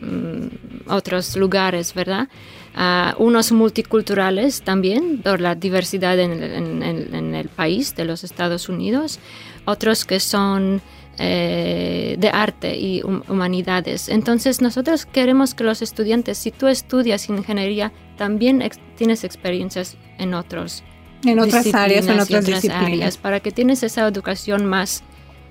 mm, 0.00 0.90
otros 0.90 1.36
lugares, 1.36 1.92
¿verdad? 1.94 2.28
Uh, 2.76 3.22
unos 3.22 3.52
multiculturales 3.52 4.62
también, 4.62 5.22
por 5.22 5.40
la 5.40 5.54
diversidad 5.54 6.18
en 6.18 6.82
el, 6.82 7.48
país 7.48 7.94
de 7.94 8.04
los 8.04 8.24
Estados 8.24 8.68
Unidos. 8.68 9.20
Otros 9.64 10.04
que 10.04 10.18
son 10.18 10.82
eh, 11.18 12.16
de 12.18 12.28
arte 12.28 12.76
y 12.76 13.02
humanidades. 13.02 14.08
Entonces 14.08 14.60
nosotros 14.60 15.06
queremos 15.06 15.54
que 15.54 15.64
los 15.64 15.82
estudiantes, 15.82 16.38
si 16.38 16.50
tú 16.50 16.68
estudias 16.68 17.28
ingeniería, 17.28 17.92
también 18.16 18.62
tienes 18.96 19.24
experiencias 19.24 19.96
en 20.18 20.34
otros 20.34 20.82
en 21.24 21.38
otras 21.38 21.74
áreas, 21.74 22.06
en 22.06 22.20
otras, 22.20 22.44
disciplinas. 22.44 23.16
para 23.16 23.40
que 23.40 23.50
tienes 23.50 23.82
esa 23.82 24.06
educación 24.06 24.66
más 24.66 25.02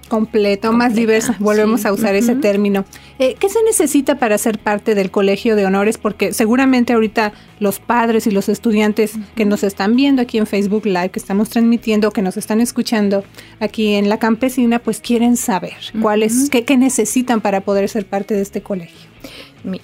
completa, 0.08 0.72
más 0.72 0.96
diversa, 0.96 1.36
volvemos 1.40 1.86
a 1.86 1.94
usar 1.94 2.16
ese 2.16 2.36
término. 2.36 2.86
Eh, 3.20 3.36
¿Qué 3.40 3.50
se 3.50 3.64
necesita 3.64 4.20
para 4.20 4.38
ser 4.38 4.60
parte 4.60 4.96
del 4.96 5.12
Colegio 5.12 5.56
de 5.56 5.66
Honores? 5.66 5.98
Porque 5.98 6.34
seguramente 6.34 6.94
ahorita 6.94 7.34
los 7.60 7.80
padres 7.80 8.28
y 8.28 8.32
los 8.32 8.50
estudiantes 8.50 9.14
que 9.36 9.46
nos 9.46 9.64
están 9.64 9.96
viendo 9.96 10.22
aquí 10.22 10.38
en 10.38 10.48
Facebook 10.48 10.86
Live, 10.86 11.10
que 11.10 11.20
estamos 11.20 11.50
transmitiendo, 11.50 12.12
que 12.12 12.22
nos 12.22 12.38
están 12.38 12.62
escuchando 12.62 13.24
aquí 13.60 13.94
en 13.94 14.10
la 14.10 14.20
campesina, 14.20 14.80
pues 14.80 15.00
quieren 15.00 15.38
saber 15.38 15.78
cuáles, 16.02 16.50
qué, 16.50 16.64
qué 16.64 16.78
necesitan 16.78 17.42
para 17.42 17.62
poder 17.62 17.90
ser 17.90 18.06
parte 18.06 18.34
de 18.34 18.42
este 18.42 18.62
colegio. 18.62 19.10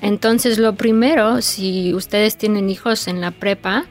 Entonces, 0.02 0.58
lo 0.58 0.76
primero, 0.76 1.42
si 1.42 1.94
ustedes 1.94 2.36
tienen 2.36 2.70
hijos 2.70 3.08
en 3.08 3.22
la 3.22 3.32
prepa, 3.32 3.86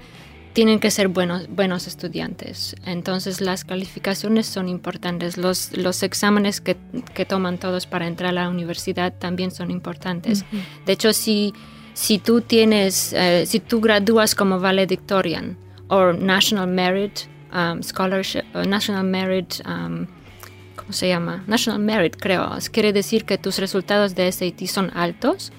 tienen 0.59 0.81
que 0.81 0.91
ser 0.91 1.07
buenos, 1.07 1.49
buenos 1.49 1.87
estudiantes. 1.87 2.75
Entonces 2.85 3.41
las 3.41 3.62
calificaciones 3.62 4.45
son 4.47 4.69
importantes. 4.69 5.37
Los, 5.37 5.71
los 5.77 6.03
exámenes 6.03 6.61
que, 6.61 6.77
que 7.15 7.25
toman 7.25 7.59
todos 7.59 7.87
para 7.87 8.09
entrar 8.09 8.31
a 8.31 8.33
la 8.33 8.49
universidad 8.49 9.15
también 9.17 9.53
son 9.53 9.71
importantes. 9.71 10.45
De 10.85 10.93
hecho, 10.93 11.12
si, 11.12 11.55
si 11.95 12.19
tú 12.19 12.41
tienes, 12.41 13.12
eh, 13.12 13.47
si 13.47 13.61
tú 13.61 13.81
gradúas 13.81 14.35
como 14.35 14.59
valedictorian 14.59 15.57
o 15.87 16.12
National 16.12 16.67
Merit 16.67 17.21
um, 17.53 17.81
Scholarship, 17.81 18.43
National 18.67 19.05
Merit, 19.05 19.61
um, 19.65 20.07
¿cómo 20.75 20.93
se 20.93 21.07
llama? 21.07 21.45
National 21.47 21.79
Merit, 21.79 22.17
creo. 22.17 22.50
Quiere 22.73 22.93
decir 22.93 23.25
que 23.27 23.38
tus 23.38 23.61
resultados 23.61 24.17
de 24.17 24.33
SAT 24.33 24.67
son 24.67 24.91
altos 24.97 25.53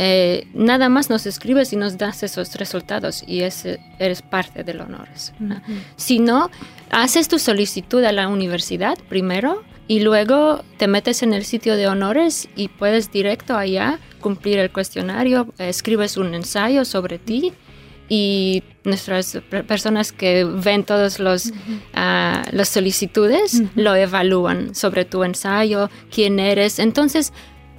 eh, 0.00 0.46
nada 0.54 0.88
más 0.88 1.10
nos 1.10 1.26
escribes 1.26 1.72
y 1.72 1.76
nos 1.76 1.98
das 1.98 2.22
esos 2.22 2.54
resultados 2.54 3.24
y 3.26 3.40
ese, 3.40 3.80
eres 3.98 4.22
parte 4.22 4.62
del 4.62 4.80
honores. 4.80 5.32
Si 5.96 6.20
no, 6.20 6.52
haces 6.90 7.26
tu 7.26 7.40
solicitud 7.40 8.04
a 8.04 8.12
la 8.12 8.28
universidad 8.28 8.96
primero 9.08 9.64
y 9.88 9.98
luego 9.98 10.62
te 10.76 10.86
metes 10.86 11.24
en 11.24 11.32
el 11.32 11.44
sitio 11.44 11.74
de 11.74 11.88
honores 11.88 12.48
y 12.54 12.68
puedes 12.68 13.10
directo 13.10 13.56
allá 13.56 13.98
cumplir 14.20 14.60
el 14.60 14.70
cuestionario, 14.70 15.52
escribes 15.58 16.16
un 16.16 16.32
ensayo 16.32 16.84
sobre 16.84 17.18
ti 17.18 17.52
y 18.08 18.62
nuestras 18.84 19.38
personas 19.66 20.12
que 20.12 20.44
ven 20.44 20.84
todos 20.84 21.18
los 21.18 21.52
ah, 21.94 22.44
las 22.52 22.68
solicitudes 22.68 23.62
lo 23.74 23.96
evalúan 23.96 24.76
sobre 24.76 25.04
tu 25.04 25.24
ensayo, 25.24 25.90
quién 26.14 26.38
eres. 26.38 26.78
Entonces, 26.78 27.32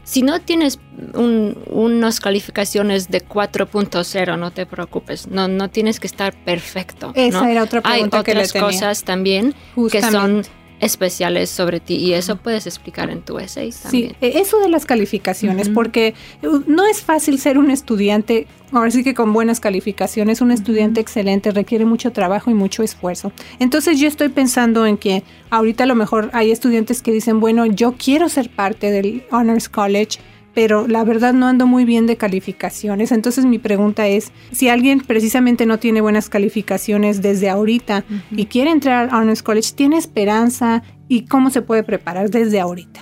si 0.10 0.24
no 0.24 0.42
tienes 0.42 0.80
unas 1.14 2.20
calificaciones 2.20 3.10
de 3.10 3.24
4.0, 3.24 4.40
no 4.40 4.50
te 4.50 4.66
preocupes, 4.66 5.28
no, 5.28 5.48
no 5.48 5.70
tienes 5.70 6.00
que 6.00 6.08
estar 6.08 6.34
perfecto. 6.34 7.12
Esa 7.14 7.52
era 7.52 7.62
otra 7.62 7.82
pregunta 7.82 8.18
Hay 8.18 8.22
otras 8.22 8.54
cosas 8.54 9.04
también 9.04 9.54
que 9.92 10.02
son 10.02 10.42
especiales 10.80 11.50
sobre 11.50 11.80
ti 11.80 11.96
y 11.96 12.14
eso 12.14 12.38
puedes 12.38 12.66
explicar 12.66 13.10
en 13.10 13.22
tu 13.22 13.40
essay 13.40 13.72
también. 13.72 14.10
Sí, 14.12 14.16
e, 14.22 14.40
eso 14.40 14.60
de 14.60 14.70
las 14.70 14.86
calificaciones, 14.86 15.70
porque 15.70 16.14
uh, 16.44 16.62
no 16.68 16.86
es 16.86 17.02
fácil 17.02 17.40
ser 17.40 17.58
un 17.58 17.72
estudiante, 17.72 18.48
ahora 18.72 18.92
sí 18.92 19.04
que 19.04 19.14
con 19.14 19.34
buenas 19.34 19.60
calificaciones, 19.60 20.42
un 20.42 20.52
estudiante 20.52 21.02
excelente 21.02 21.52
requiere 21.52 21.86
mucho 21.86 22.12
trabajo 22.12 22.50
y 22.50 22.54
mucho 22.54 22.84
esfuerzo. 22.84 23.32
Entonces 23.60 24.00
yo 24.00 24.08
estoy 24.08 24.30
pensando 24.30 24.86
en 24.86 24.98
que 24.98 25.24
ahorita 25.50 25.84
a 25.84 25.88
lo 25.88 25.96
mejor 25.96 26.30
hay 26.34 26.52
estudiantes 26.52 27.02
que 27.02 27.12
dicen, 27.12 27.40
bueno, 27.40 27.66
yo 27.66 27.94
quiero 27.94 28.30
ser 28.30 28.50
parte 28.50 28.92
del 28.92 29.24
Honors 29.32 29.70
College, 29.70 30.20
pero 30.54 30.88
la 30.88 31.04
verdad 31.04 31.34
no 31.34 31.48
ando 31.48 31.68
muy 31.68 31.86
bien 31.86 32.08
de 32.08 32.18
calificaciones. 32.18 33.12
Entonces 33.12 33.46
mi 33.46 33.60
pregunta 33.60 34.08
es, 34.08 34.32
si 34.52 34.70
alguien 34.70 35.02
precisamente 35.02 35.66
no 35.66 35.80
tiene 35.80 36.02
buenas 36.02 36.30
calificaciones 36.30 37.22
desde 37.22 37.50
ahorita 37.50 38.04
y 38.32 38.46
quiere 38.46 38.72
entrar 38.72 39.10
a 39.12 39.18
Honors 39.18 39.44
College, 39.44 39.72
¿tiene 39.76 39.98
esperanza 39.98 40.84
y 41.08 41.26
cómo 41.26 41.50
se 41.50 41.62
puede 41.62 41.84
preparar 41.84 42.30
desde 42.30 42.60
ahorita? 42.60 43.02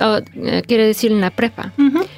Oh, 0.00 0.18
eh, 0.34 0.62
quiere 0.66 0.86
decir 0.86 1.10
en 1.10 1.20
la 1.20 1.30
prepa. 1.30 1.72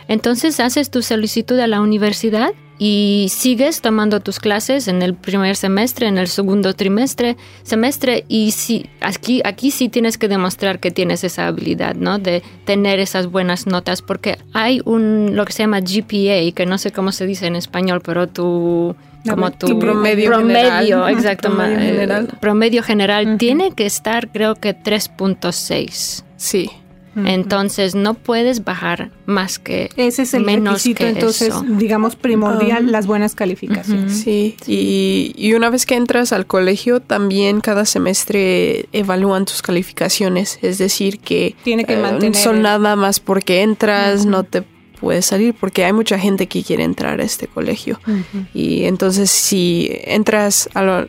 Entonces 0.09 0.61
haces 0.61 0.91
tu 0.91 1.03
solicitud 1.03 1.59
a 1.59 1.67
la 1.67 1.81
universidad 1.81 2.53
y 2.79 3.27
sigues 3.31 3.81
tomando 3.81 4.21
tus 4.21 4.39
clases 4.39 4.87
en 4.89 5.03
el 5.03 5.15
primer 5.15 5.57
semestre, 5.57 6.07
en 6.07 6.17
el 6.17 6.29
segundo 6.29 6.75
trimestre, 6.75 7.37
semestre 7.65 8.25
y 8.29 8.53
si 8.53 8.89
aquí 9.01 9.43
aquí 9.45 9.71
sí 9.71 9.89
tienes 9.89 10.17
que 10.17 10.29
demostrar 10.29 10.79
que 10.79 10.91
tienes 10.91 11.25
esa 11.25 11.49
habilidad, 11.49 11.97
¿no? 11.97 12.19
De 12.19 12.43
tener 12.65 13.01
esas 13.01 13.27
buenas 13.27 13.67
notas 13.67 14.01
porque 14.01 14.39
hay 14.53 14.81
un 14.85 15.33
lo 15.35 15.45
que 15.45 15.53
se 15.53 15.65
llama 15.65 15.81
GPA, 15.81 16.55
que 16.55 16.67
no 16.67 16.79
sé 16.79 16.93
cómo 16.93 17.13
se 17.13 17.27
dice 17.27 17.47
en 17.47 17.57
español, 17.57 18.01
pero 18.05 18.29
tu 18.29 18.95
como 19.29 19.51
tu, 19.51 19.79
promedio, 19.79 20.31
promedio 20.31 21.09
exacto, 21.09 21.49
promedio 21.51 21.79
general, 21.79 22.29
promedio 22.41 22.83
general 22.83 23.39
tiene 23.39 23.73
que 23.73 23.85
estar 23.85 24.29
creo 24.31 24.55
que 24.55 24.77
3.6. 24.77 26.25
Sí. 26.37 26.71
Entonces 27.27 27.95
no 27.95 28.15
puedes 28.15 28.65
bajar 28.65 29.11
más 29.27 29.59
que 29.59 29.91
ese 29.97 30.23
es 30.23 30.35
el 30.35 30.45
menos 30.45 30.75
requisito, 30.75 31.07
entonces 31.07 31.55
digamos 31.77 32.17
primordial 32.17 32.91
las 32.93 33.07
buenas 33.07 33.35
calificaciones. 33.35 34.19
Sí, 34.19 34.57
y, 34.67 35.53
una 35.59 35.71
vez 35.71 35.87
que 35.87 35.97
entras 35.97 36.33
al 36.33 36.47
colegio 36.47 37.01
también 37.01 37.61
cada 37.61 37.85
semestre 37.85 38.89
evalúan 38.93 39.45
tus 39.45 39.63
calificaciones, 39.63 40.59
es 40.63 40.79
decir 40.79 41.19
que 41.19 41.57
tiene 41.65 41.85
que 41.85 41.95
eh, 41.95 42.35
son 42.35 42.63
nada 42.63 42.95
más 42.97 43.19
porque 43.19 43.63
entras, 43.63 44.25
no 44.25 44.45
te 44.45 44.63
puedes 45.01 45.27
salir 45.27 45.55
porque 45.55 45.85
hay 45.85 45.93
mucha 45.93 46.19
gente 46.19 46.47
que 46.47 46.63
quiere 46.63 46.85
entrar 46.85 47.21
a 47.21 47.25
este 47.25 47.47
colegio. 47.47 48.01
Y 48.55 48.85
entonces 48.85 49.31
si 49.31 49.91
entras 50.05 50.69
a 50.75 50.83
lo, 50.83 51.09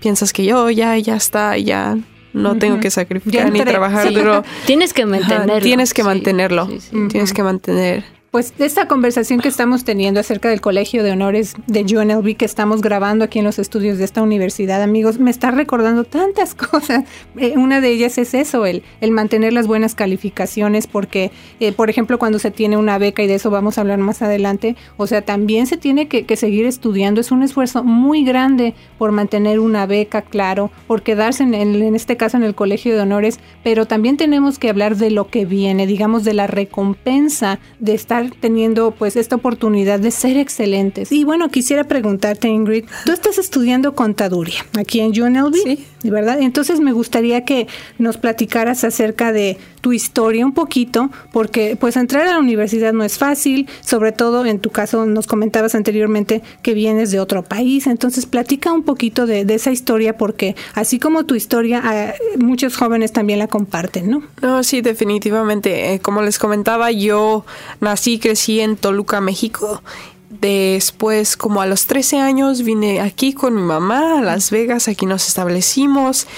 piensas 0.00 0.32
que 0.32 0.44
yo 0.44 0.70
ya 0.70 0.96
ya 0.98 1.16
está 1.16 1.56
ya 1.56 1.98
no 2.32 2.56
tengo 2.56 2.80
que 2.80 2.90
sacrificar 2.90 3.50
ni 3.52 3.60
trabajar 3.62 4.08
pero 4.14 4.42
Tienes 4.66 4.92
que 4.92 5.06
mantenerlo. 5.06 5.60
tienes 5.60 5.94
que 5.94 6.02
mantenerlo. 6.04 6.68
tienes 7.08 7.32
que 7.32 7.42
mantener 7.42 8.04
pues 8.30 8.54
esta 8.58 8.86
conversación 8.86 9.40
que 9.40 9.48
estamos 9.48 9.82
teniendo 9.82 10.20
acerca 10.20 10.48
del 10.48 10.60
Colegio 10.60 11.02
de 11.02 11.10
Honores 11.10 11.54
de 11.66 11.80
UNLV 11.80 12.36
que 12.36 12.44
estamos 12.44 12.80
grabando 12.80 13.24
aquí 13.24 13.40
en 13.40 13.44
los 13.44 13.58
estudios 13.58 13.98
de 13.98 14.04
esta 14.04 14.22
universidad, 14.22 14.82
amigos, 14.82 15.18
me 15.18 15.32
está 15.32 15.50
recordando 15.50 16.04
tantas 16.04 16.54
cosas. 16.70 17.04
Eh, 17.36 17.54
una 17.56 17.80
de 17.80 17.90
ellas 17.90 18.18
es 18.18 18.34
eso, 18.34 18.66
el, 18.66 18.84
el 19.00 19.10
mantener 19.10 19.52
las 19.52 19.66
buenas 19.66 19.96
calificaciones, 19.96 20.86
porque, 20.86 21.32
eh, 21.58 21.72
por 21.72 21.90
ejemplo, 21.90 22.18
cuando 22.18 22.38
se 22.38 22.52
tiene 22.52 22.76
una 22.76 22.98
beca, 22.98 23.22
y 23.24 23.26
de 23.26 23.34
eso 23.34 23.50
vamos 23.50 23.78
a 23.78 23.80
hablar 23.80 23.98
más 23.98 24.22
adelante, 24.22 24.76
o 24.96 25.08
sea, 25.08 25.22
también 25.22 25.66
se 25.66 25.76
tiene 25.76 26.06
que, 26.06 26.30
seguir 26.36 26.64
estudiando. 26.64 27.20
Es 27.20 27.32
un 27.32 27.42
esfuerzo 27.42 27.82
muy 27.82 28.24
grande 28.24 28.74
por 28.96 29.10
mantener 29.10 29.58
una 29.58 29.86
beca, 29.86 30.22
claro, 30.22 30.70
por 30.86 31.02
quedarse 31.02 31.42
en, 31.42 31.54
en 31.54 31.96
este 31.96 32.16
caso 32.16 32.36
en 32.36 32.44
el 32.44 32.54
Colegio 32.54 32.94
de 32.94 33.02
Honores, 33.02 33.40
pero 33.64 33.86
también 33.86 34.16
tenemos 34.16 34.58
que 34.60 34.70
hablar 34.70 34.96
de 34.96 35.10
lo 35.10 35.26
que 35.26 35.44
viene, 35.44 35.86
digamos, 35.88 36.24
de 36.24 36.34
la 36.34 36.46
recompensa 36.46 37.58
de 37.80 37.94
estar 37.94 38.19
teniendo 38.28 38.90
pues 38.92 39.16
esta 39.16 39.36
oportunidad 39.36 40.00
de 40.00 40.10
ser 40.10 40.36
excelentes. 40.36 41.12
Y 41.12 41.24
bueno, 41.24 41.48
quisiera 41.48 41.84
preguntarte, 41.84 42.48
Ingrid, 42.48 42.84
tú 43.04 43.12
estás 43.12 43.38
estudiando 43.38 43.94
contaduría 43.94 44.66
aquí 44.78 45.00
en 45.00 45.10
UNLV, 45.10 45.54
sí. 45.54 45.86
¿verdad? 46.04 46.40
Entonces 46.40 46.80
me 46.80 46.92
gustaría 46.92 47.44
que 47.44 47.66
nos 47.98 48.16
platicaras 48.16 48.84
acerca 48.84 49.32
de 49.32 49.58
tu 49.80 49.92
historia 49.92 50.44
un 50.44 50.52
poquito, 50.52 51.10
porque 51.32 51.76
pues 51.78 51.96
entrar 51.96 52.26
a 52.26 52.32
la 52.32 52.38
universidad 52.38 52.92
no 52.92 53.04
es 53.04 53.18
fácil, 53.18 53.68
sobre 53.80 54.12
todo 54.12 54.44
en 54.46 54.58
tu 54.58 54.70
caso 54.70 55.06
nos 55.06 55.26
comentabas 55.26 55.74
anteriormente 55.74 56.42
que 56.62 56.74
vienes 56.74 57.10
de 57.10 57.20
otro 57.20 57.42
país, 57.42 57.86
entonces 57.86 58.26
platica 58.26 58.72
un 58.72 58.82
poquito 58.82 59.26
de, 59.26 59.40
esa 59.50 59.72
historia, 59.72 60.16
porque 60.16 60.54
así 60.74 60.98
como 60.98 61.24
tu 61.24 61.34
historia, 61.34 61.82
ah, 61.84 62.14
muchos 62.38 62.76
jóvenes 62.76 63.12
también 63.12 63.38
la 63.38 63.48
comparten, 63.48 64.10
¿no? 64.10 64.22
No, 64.40 64.62
sí, 64.62 64.80
definitivamente. 64.80 65.94
Eh, 65.94 66.00
como 66.00 66.22
les 66.22 66.38
comentaba, 66.38 66.92
yo 66.92 67.44
nací 67.80 68.14
y 68.14 68.18
crecí 68.18 68.60
en 68.60 68.76
Toluca, 68.76 69.20
México 69.20 69.82
Después, 70.30 71.36
como 71.36 71.60
a 71.60 71.66
los 71.66 71.86
13 71.86 72.20
años, 72.20 72.62
vine 72.62 73.00
aquí 73.00 73.32
con 73.32 73.56
mi 73.56 73.62
mamá 73.62 74.18
a 74.18 74.22
Las 74.22 74.52
Vegas, 74.52 74.86
aquí 74.86 75.04
nos 75.04 75.26
establecimos 75.26 76.28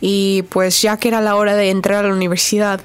y 0.00 0.42
pues 0.50 0.80
ya 0.82 0.96
que 0.96 1.08
era 1.08 1.20
la 1.20 1.36
hora 1.36 1.54
de 1.54 1.70
entrar 1.70 2.04
a 2.04 2.08
la 2.08 2.14
universidad, 2.14 2.80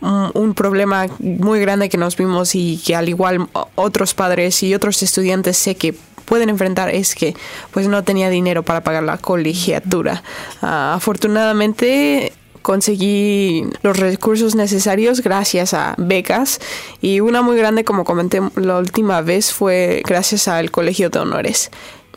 un 0.00 0.52
problema 0.54 1.06
muy 1.18 1.60
grande 1.60 1.88
que 1.88 1.96
nos 1.96 2.16
vimos 2.16 2.54
y 2.54 2.78
que 2.84 2.94
al 2.94 3.08
igual 3.08 3.48
otros 3.74 4.12
padres 4.12 4.62
y 4.62 4.74
otros 4.74 5.02
estudiantes 5.02 5.56
sé 5.56 5.76
que 5.76 5.94
pueden 6.26 6.48
enfrentar 6.50 6.90
es 6.90 7.14
que 7.14 7.34
pues 7.70 7.88
no 7.88 8.02
tenía 8.04 8.28
dinero 8.28 8.62
para 8.62 8.82
pagar 8.82 9.02
la 9.02 9.18
colegiatura. 9.18 10.22
Ah, 10.60 10.94
afortunadamente 10.94 12.32
conseguí 12.62 13.66
los 13.82 13.98
recursos 13.98 14.54
necesarios 14.54 15.20
gracias 15.20 15.74
a 15.74 15.94
becas 15.98 16.60
y 17.02 17.20
una 17.20 17.42
muy 17.42 17.58
grande 17.58 17.84
como 17.84 18.04
comenté 18.04 18.40
la 18.56 18.78
última 18.78 19.20
vez 19.20 19.52
fue 19.52 20.02
gracias 20.06 20.48
al 20.48 20.70
Colegio 20.70 21.10
de 21.10 21.18
Honores 21.18 21.70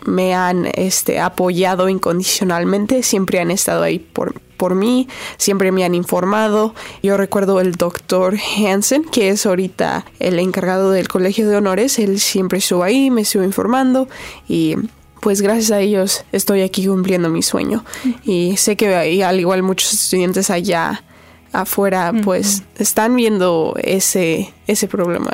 me 0.05 0.33
han 0.33 0.69
este, 0.73 1.19
apoyado 1.19 1.89
incondicionalmente, 1.89 3.03
siempre 3.03 3.39
han 3.39 3.51
estado 3.51 3.83
ahí 3.83 3.99
por, 3.99 4.39
por 4.57 4.75
mí, 4.75 5.07
siempre 5.37 5.71
me 5.71 5.83
han 5.83 5.95
informado. 5.95 6.73
Yo 7.03 7.17
recuerdo 7.17 7.59
el 7.59 7.73
doctor 7.73 8.37
Hansen, 8.57 9.03
que 9.03 9.29
es 9.29 9.45
ahorita 9.45 10.05
el 10.19 10.39
encargado 10.39 10.91
del 10.91 11.07
Colegio 11.07 11.47
de 11.47 11.57
Honores, 11.57 11.99
él 11.99 12.19
siempre 12.19 12.59
estuvo 12.59 12.83
ahí, 12.83 13.09
me 13.09 13.21
estuvo 13.21 13.43
informando 13.43 14.07
y 14.47 14.75
pues 15.21 15.41
gracias 15.41 15.71
a 15.71 15.79
ellos 15.79 16.23
estoy 16.31 16.61
aquí 16.61 16.85
cumpliendo 16.85 17.29
mi 17.29 17.41
sueño. 17.41 17.83
Y 18.23 18.57
sé 18.57 18.75
que 18.75 19.23
al 19.23 19.39
igual 19.39 19.63
muchos 19.63 19.93
estudiantes 19.93 20.49
allá 20.49 21.03
afuera 21.53 22.13
pues 22.23 22.63
están 22.77 23.15
viendo 23.15 23.75
ese, 23.81 24.53
ese 24.67 24.87
problema. 24.87 25.31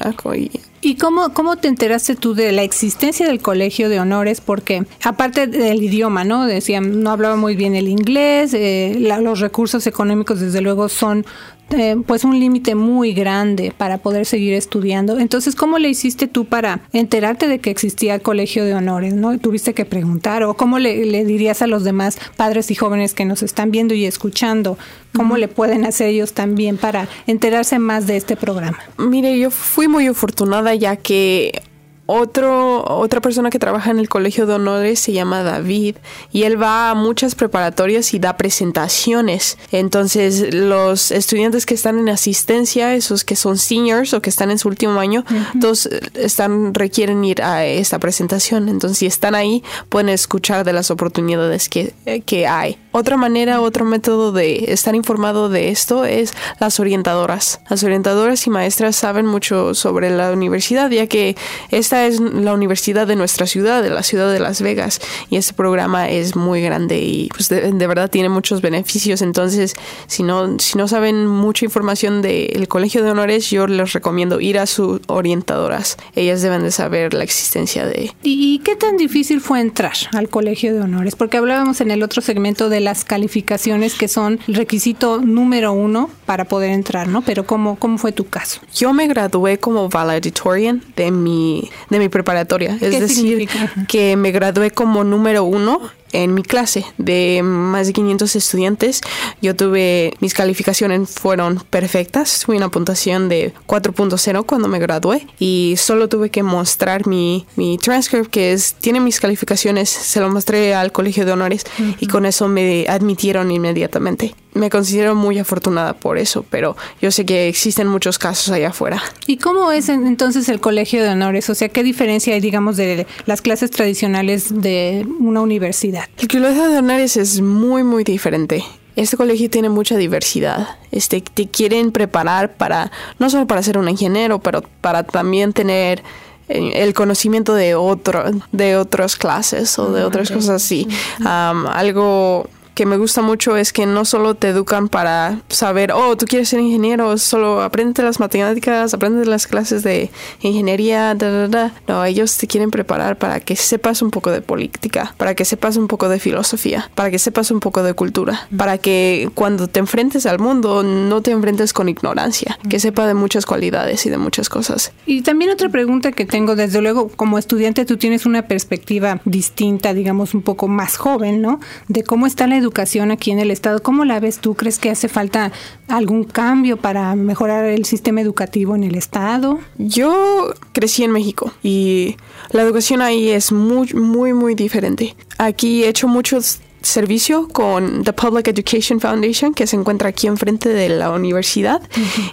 ¿Y 0.82 0.96
cómo, 0.96 1.34
cómo 1.34 1.56
te 1.56 1.70
enteraste 1.70 2.16
tú 2.16 2.36
de 2.36 2.52
la 2.52 2.64
existencia 2.64 3.26
del 3.26 3.40
colegio 3.40 3.88
de 3.88 4.00
honores? 4.00 4.42
Porque 4.42 4.86
aparte 5.04 5.48
del 5.48 5.82
idioma, 5.82 6.24
¿no? 6.24 6.46
Decían, 6.46 7.02
no 7.02 7.12
hablaba 7.12 7.38
muy 7.38 7.56
bien 7.56 7.76
el 7.76 7.88
inglés, 7.88 8.54
eh, 8.54 8.96
los 9.22 9.40
recursos 9.40 9.88
económicos 9.88 10.40
desde 10.40 10.62
luego 10.62 10.90
son 10.90 11.26
eh, 11.74 11.98
pues 12.06 12.24
un 12.24 12.40
límite 12.40 12.76
muy 12.76 13.14
grande 13.14 13.74
para 13.76 13.98
poder 13.98 14.26
seguir 14.26 14.54
estudiando. 14.54 15.20
Entonces, 15.20 15.56
¿cómo 15.56 15.80
le 15.80 15.90
hiciste 15.90 16.28
tú 16.28 16.46
para 16.46 16.82
enterarte 16.94 17.48
de 17.48 17.60
que 17.60 17.72
existía 17.72 18.16
el 18.16 18.22
colegio 18.22 18.66
de 18.66 18.74
honores? 18.74 19.14
¿No? 19.14 19.38
¿Tuviste 19.40 19.74
que 19.74 19.86
preguntar? 19.86 20.44
¿O 20.44 20.54
cómo 20.56 20.80
le, 20.80 21.26
dirías 21.26 21.62
a 21.62 21.68
los 21.68 21.84
demás 21.84 22.20
padres 22.38 22.72
y 22.72 22.76
jóvenes 22.76 23.14
que 23.14 23.26
nos 23.26 23.44
están 23.44 23.72
viendo 23.72 23.94
y 23.94 24.06
escuchando? 24.06 24.78
¿Cómo 25.14 25.38
le 25.38 25.48
pueden 25.48 25.86
hacer 25.86 26.08
ellos 26.08 26.34
también 26.34 26.78
para 26.78 27.08
enterarse 27.28 27.78
más 27.80 28.08
de 28.08 28.18
este 28.18 28.36
programa? 28.36 28.80
Mire, 28.98 29.38
yo 29.38 29.52
fui 29.52 29.88
muy 29.88 30.08
afortunada 30.08 30.74
ya 30.76 30.96
que 30.96 31.62
otro, 32.06 32.84
otra 32.86 33.22
persona 33.22 33.50
que 33.50 33.60
trabaja 33.60 33.92
en 33.92 34.00
el 34.00 34.10
Colegio 34.10 34.46
de 34.46 34.54
Honores 34.56 35.00
se 35.00 35.14
llama 35.14 35.44
David 35.44 35.96
y 36.32 36.44
él 36.44 36.62
va 36.62 36.90
a 36.90 36.96
muchas 36.96 37.36
preparatorias 37.36 38.14
y 38.14 38.20
da 38.20 38.36
presentaciones. 38.36 39.58
Entonces 39.72 40.54
los 40.54 41.12
estudiantes 41.12 41.66
que 41.66 41.76
están 41.76 42.00
en 42.00 42.10
asistencia, 42.10 42.94
esos 42.94 43.24
que 43.24 43.36
son 43.36 43.58
seniors 43.58 44.14
o 44.14 44.22
que 44.22 44.30
están 44.30 44.52
en 44.52 44.60
su 44.60 44.68
último 44.68 45.00
año, 45.00 45.24
todos 45.62 45.88
están, 46.14 46.74
requieren 46.74 47.24
ir 47.24 47.42
a 47.42 47.66
esta 47.66 48.00
presentación. 48.00 48.68
Entonces 48.68 48.98
si 48.98 49.06
están 49.06 49.34
ahí 49.34 49.64
pueden 49.88 50.10
escuchar 50.10 50.66
de 50.66 50.74
las 50.74 50.92
oportunidades 50.92 51.70
que, 51.70 51.94
que 52.26 52.48
hay. 52.48 52.78
Otra 52.92 53.18
manera, 53.18 53.62
otro 53.62 53.86
método 53.86 54.32
de 54.32 54.72
estar 54.72 54.94
informado 54.94 55.50
de 55.50 55.70
esto 55.70 56.06
es 56.06 56.34
las 56.60 56.80
orientadoras. 56.80 57.62
Las 57.70 57.84
orientadoras 57.84 58.46
y 58.46 58.50
maestras 58.50 58.96
saben 58.96 59.26
mucho 59.26 59.74
sobre 59.74 60.10
la 60.10 60.32
universidad 60.32 60.92
ya 60.92 61.08
que 61.08 61.36
esta 61.72 61.93
es 61.94 62.20
la 62.20 62.54
universidad 62.54 63.08
de 63.08 63.16
nuestra 63.16 63.46
ciudad, 63.46 63.84
de 63.84 63.90
la 63.90 64.04
ciudad 64.04 64.32
de 64.32 64.40
Las 64.40 64.62
Vegas, 64.62 65.00
y 65.30 65.38
este 65.38 65.54
programa 65.54 66.10
es 66.10 66.36
muy 66.36 66.62
grande 66.62 67.00
y 67.00 67.30
pues 67.30 67.50
de, 67.50 67.72
verdad 67.88 68.10
tiene 68.10 68.30
muchos 68.30 68.62
beneficios. 68.62 69.22
Entonces, 69.22 69.76
si 70.08 70.24
no, 70.24 70.60
si 70.60 70.78
no 70.78 70.88
saben 70.88 71.28
mucha 71.28 71.66
información 71.66 72.22
del 72.22 72.68
Colegio 72.68 73.04
de 73.04 73.12
Honores, 73.12 73.50
yo 73.50 73.68
les 73.68 73.94
recomiendo 73.94 74.40
ir 74.40 74.58
a 74.60 74.66
sus 74.66 75.02
orientadoras. 75.08 75.98
Ellas 76.16 76.42
deben 76.42 76.64
de 76.64 76.72
saber 76.72 77.14
la 77.14 77.24
existencia 77.24 77.86
de... 77.86 78.12
¿Y 78.24 78.60
qué 78.60 78.76
tan 78.76 78.98
difícil 78.98 79.42
fue 79.42 79.60
entrar 79.62 79.94
al 80.14 80.30
Colegio 80.30 80.74
de 80.74 80.82
Honores? 80.82 81.16
Porque 81.16 81.38
hablábamos 81.38 81.82
en 81.82 81.92
el 81.92 82.04
otro 82.04 82.22
segmento 82.22 82.70
de 82.70 82.80
las 82.80 83.06
calificaciones 83.06 83.96
que 83.96 84.08
son 84.08 84.40
el 84.48 84.56
requisito 84.56 85.22
número 85.22 85.74
uno 85.74 86.10
para 86.26 86.46
poder 86.46 86.72
entrar, 86.72 87.08
¿no? 87.08 87.22
Pero 87.22 87.46
¿cómo, 87.46 87.78
cómo 87.78 87.98
fue 87.98 88.12
tu 88.12 88.28
caso? 88.28 88.62
Yo 88.74 88.94
me 88.94 89.08
gradué 89.08 89.58
como 89.60 89.90
valedictorian 89.90 90.84
de 90.96 91.12
mi 91.12 91.70
de 91.90 92.00
mi 92.00 92.10
preparatoria. 92.10 92.78
Es 92.82 93.00
decir, 93.00 93.48
que 93.88 94.16
me 94.16 94.32
gradué 94.32 94.72
como 94.72 95.04
número 95.04 95.44
uno 95.44 95.82
en 96.14 96.34
mi 96.34 96.44
clase 96.44 96.86
de 96.98 97.42
más 97.44 97.88
de 97.88 97.94
500 97.94 98.36
estudiantes. 98.36 99.02
Yo 99.42 99.56
tuve, 99.56 100.14
mis 100.20 100.34
calificaciones 100.34 101.12
fueron 101.12 101.62
perfectas. 101.70 102.44
Tuve 102.46 102.58
una 102.58 102.70
puntuación 102.70 103.30
de 103.30 103.54
4.0 103.68 104.46
cuando 104.46 104.68
me 104.68 104.80
gradué 104.80 105.28
y 105.40 105.76
solo 105.78 106.08
tuve 106.08 106.30
que 106.30 106.44
mostrar 106.44 107.08
mi, 107.08 107.46
mi 107.56 107.78
transcript 107.78 108.30
que 108.30 108.54
es, 108.54 108.76
tiene 108.76 109.00
mis 109.00 109.20
calificaciones. 109.20 109.90
Se 109.90 110.20
lo 110.20 110.30
mostré 110.30 110.74
al 110.74 110.92
colegio 110.92 111.26
de 111.26 111.34
honores 111.34 111.66
y 112.00 112.08
con 112.08 112.26
eso 112.26 112.48
me 112.48 112.86
admitieron 112.88 113.52
inmediatamente. 113.52 114.36
Me 114.54 114.70
considero 114.70 115.16
muy 115.16 115.40
afortunada 115.40 115.94
por 115.94 116.20
eso, 116.20 116.46
pero 116.50 116.78
yo 117.02 117.10
sé 117.10 117.26
que 117.26 117.48
existen 117.48 117.88
muchos 117.88 118.20
casos 118.20 118.50
allá 118.54 118.70
afuera. 118.70 119.02
¿Y 119.26 119.38
cómo 119.38 119.72
es 119.72 119.90
entonces 119.90 120.48
el 120.48 120.60
colegio 120.60 121.02
de 121.02 121.10
honores? 121.10 121.50
O 121.50 121.56
sea, 121.56 121.70
¿qué 121.70 121.82
diferencia 121.82 122.36
hay, 122.36 122.40
digamos, 122.40 122.78
de 122.78 123.08
las 123.26 123.42
clases 123.42 123.72
tradicionales 123.72 124.62
de 124.62 125.08
una 125.20 125.42
universidad? 125.42 126.03
El 126.18 126.28
colegio 126.28 126.70
de 126.70 126.78
honores 126.78 127.18
es 127.18 127.42
muy, 127.42 127.84
muy 127.84 128.04
diferente. 128.04 128.64
Este 128.96 129.18
colegio 129.18 129.50
tiene 129.50 129.70
mucha 129.70 129.98
diversidad. 129.98 130.78
Este, 130.92 131.22
te 131.22 131.48
quieren 131.48 131.92
preparar 131.92 132.54
para, 132.54 132.92
no 133.20 133.30
solo 133.30 133.48
para 133.48 133.64
ser 133.64 133.78
un 133.78 133.90
ingeniero, 133.90 134.40
pero 134.40 134.62
para 134.82 135.04
también 135.04 135.54
tener 135.54 136.04
eh, 136.48 136.72
el 136.76 136.94
conocimiento 136.94 137.56
de 137.56 137.76
otro, 137.76 138.24
de 138.52 138.78
otras 138.78 139.16
clases 139.16 139.78
o 139.80 139.92
de 139.92 140.04
ah, 140.04 140.08
otras 140.08 140.30
cosas 140.30 140.64
así. 140.64 140.88
algo 141.26 142.48
que 142.74 142.86
me 142.86 142.98
gusta 142.98 143.22
mucho 143.22 143.56
es 143.56 143.72
que 143.72 143.86
no 143.86 144.06
solo 144.06 144.36
te 144.36 144.50
educan 144.50 144.90
para 144.90 145.42
saber, 145.50 145.92
oh, 145.92 146.18
tú 146.18 146.26
quieres 146.26 146.50
ser 146.50 146.60
ingeniero, 146.60 147.18
solo 147.18 147.62
aprende 147.62 148.04
las 148.04 148.20
matemáticas, 148.20 148.94
aprende 148.94 149.26
las 149.26 149.48
clases 149.48 149.84
de 149.84 150.10
ingeniería, 150.42 151.14
da, 151.16 151.48
da, 151.48 151.74
no, 151.88 152.04
ellos 152.06 152.38
te 152.38 152.48
quieren 152.48 152.72
preparar 152.72 153.18
para 153.18 153.40
que 153.40 153.56
sepas 153.56 154.02
un 154.02 154.12
poco 154.12 154.32
de 154.32 154.42
política, 154.42 155.14
para 155.18 155.36
que 155.36 155.46
sepas 155.46 155.78
un 155.78 155.88
poco 155.88 156.10
de 156.10 156.20
filosofía, 156.20 156.90
para 156.96 157.12
que 157.12 157.20
sepas 157.20 157.52
un 157.52 157.60
poco 157.60 157.84
de 157.84 157.94
cultura, 157.94 158.48
para 158.56 158.78
que 158.78 159.30
cuando 159.36 159.68
te 159.68 159.80
enfrentes 159.80 160.26
al 160.26 160.40
mundo 160.40 160.84
no 160.84 161.22
te 161.22 161.32
enfrentes 161.32 161.74
con 161.74 161.90
ignorancia, 161.90 162.58
que 162.70 162.80
sepa 162.80 163.06
de 163.06 163.14
muchas 163.14 163.46
cualidades 163.46 164.06
y 164.06 164.10
de 164.10 164.18
muchas 164.18 164.50
cosas. 164.50 164.92
Y 165.06 165.22
también 165.22 165.52
otra 165.52 165.70
pregunta 165.70 166.12
que 166.12 166.26
tengo, 166.26 166.56
desde 166.56 166.82
luego, 166.82 167.10
como 167.10 167.38
estudiante 167.38 167.86
tú 167.86 167.98
tienes 167.98 168.26
una 168.26 168.48
perspectiva 168.48 169.22
distinta, 169.26 169.94
digamos, 169.94 170.34
un 170.34 170.42
poco 170.42 170.68
más 170.68 170.98
joven, 170.98 171.42
¿no? 171.42 171.60
De 171.88 172.04
cómo 172.04 172.26
está 172.26 172.48
la 172.48 172.63
educación 172.64 173.12
aquí 173.12 173.32
en 173.32 173.40
el 173.40 173.52
Estado. 173.52 173.82
¿Cómo 173.84 174.06
la 174.06 174.20
ves 174.20 174.40
tú? 174.40 174.56
¿Crees 174.56 174.80
que 174.80 174.90
hace 174.90 175.08
falta 175.08 175.52
algún 175.88 176.24
cambio 176.24 176.78
para 176.78 177.16
mejorar 177.16 177.66
el 177.66 177.86
sistema 177.86 178.22
educativo 178.22 178.76
en 178.76 178.84
el 178.84 178.96
Estado? 178.96 179.60
Yo 179.78 180.54
crecí 180.72 181.04
en 181.04 181.12
México 181.12 181.54
y 181.62 182.16
la 182.52 182.62
educación 182.62 183.02
ahí 183.02 183.30
es 183.30 183.52
muy, 183.52 183.94
muy, 183.94 184.34
muy 184.34 184.56
diferente. 184.56 185.16
Aquí 185.38 185.84
he 185.84 185.90
hecho 185.90 186.08
muchos 186.08 186.60
servicio 186.82 187.48
con 187.48 188.04
The 188.04 188.14
Public 188.14 188.48
Education 188.50 189.00
Foundation 189.00 189.54
que 189.54 189.68
se 189.68 189.76
encuentra 189.76 190.10
aquí 190.10 190.28
enfrente 190.28 190.70
de 190.70 190.90
la 190.90 191.12
universidad 191.12 191.82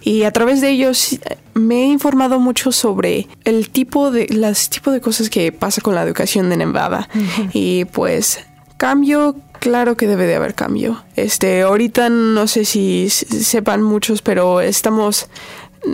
y 0.03 0.25
a 0.25 0.33
través 0.33 0.61
de 0.61 0.71
ellos 0.71 1.19
me 1.55 1.85
he 1.85 1.87
informado 1.87 2.41
mucho 2.41 2.73
sobre 2.73 3.29
el 3.45 3.71
tipo 3.71 4.11
de 4.11 4.27
las 4.29 4.69
tipo 4.69 4.91
de 4.91 5.01
cosas 5.01 5.31
que 5.31 5.53
pasa 5.53 5.81
con 5.81 5.95
la 5.95 6.03
educación 6.03 6.51
de 6.51 6.57
Nevada 6.57 7.09
y 7.53 7.85
pues 7.87 8.41
cambio 8.77 9.37
Claro 9.61 9.95
que 9.95 10.07
debe 10.07 10.27
de 10.27 10.35
haber 10.35 10.55
cambio. 10.55 11.03
Este, 11.17 11.61
ahorita 11.61 12.09
no 12.09 12.47
sé 12.47 12.65
si 12.65 13.11
sepan 13.11 13.83
muchos, 13.83 14.23
pero 14.23 14.63
estamos 14.63 15.29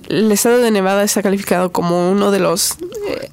el 0.09 0.33
estado 0.33 0.59
de 0.59 0.71
Nevada 0.71 1.03
está 1.03 1.23
calificado 1.23 1.71
como 1.71 2.11
uno 2.11 2.31
de 2.31 2.41
los 2.41 2.73
eh, 3.09 3.31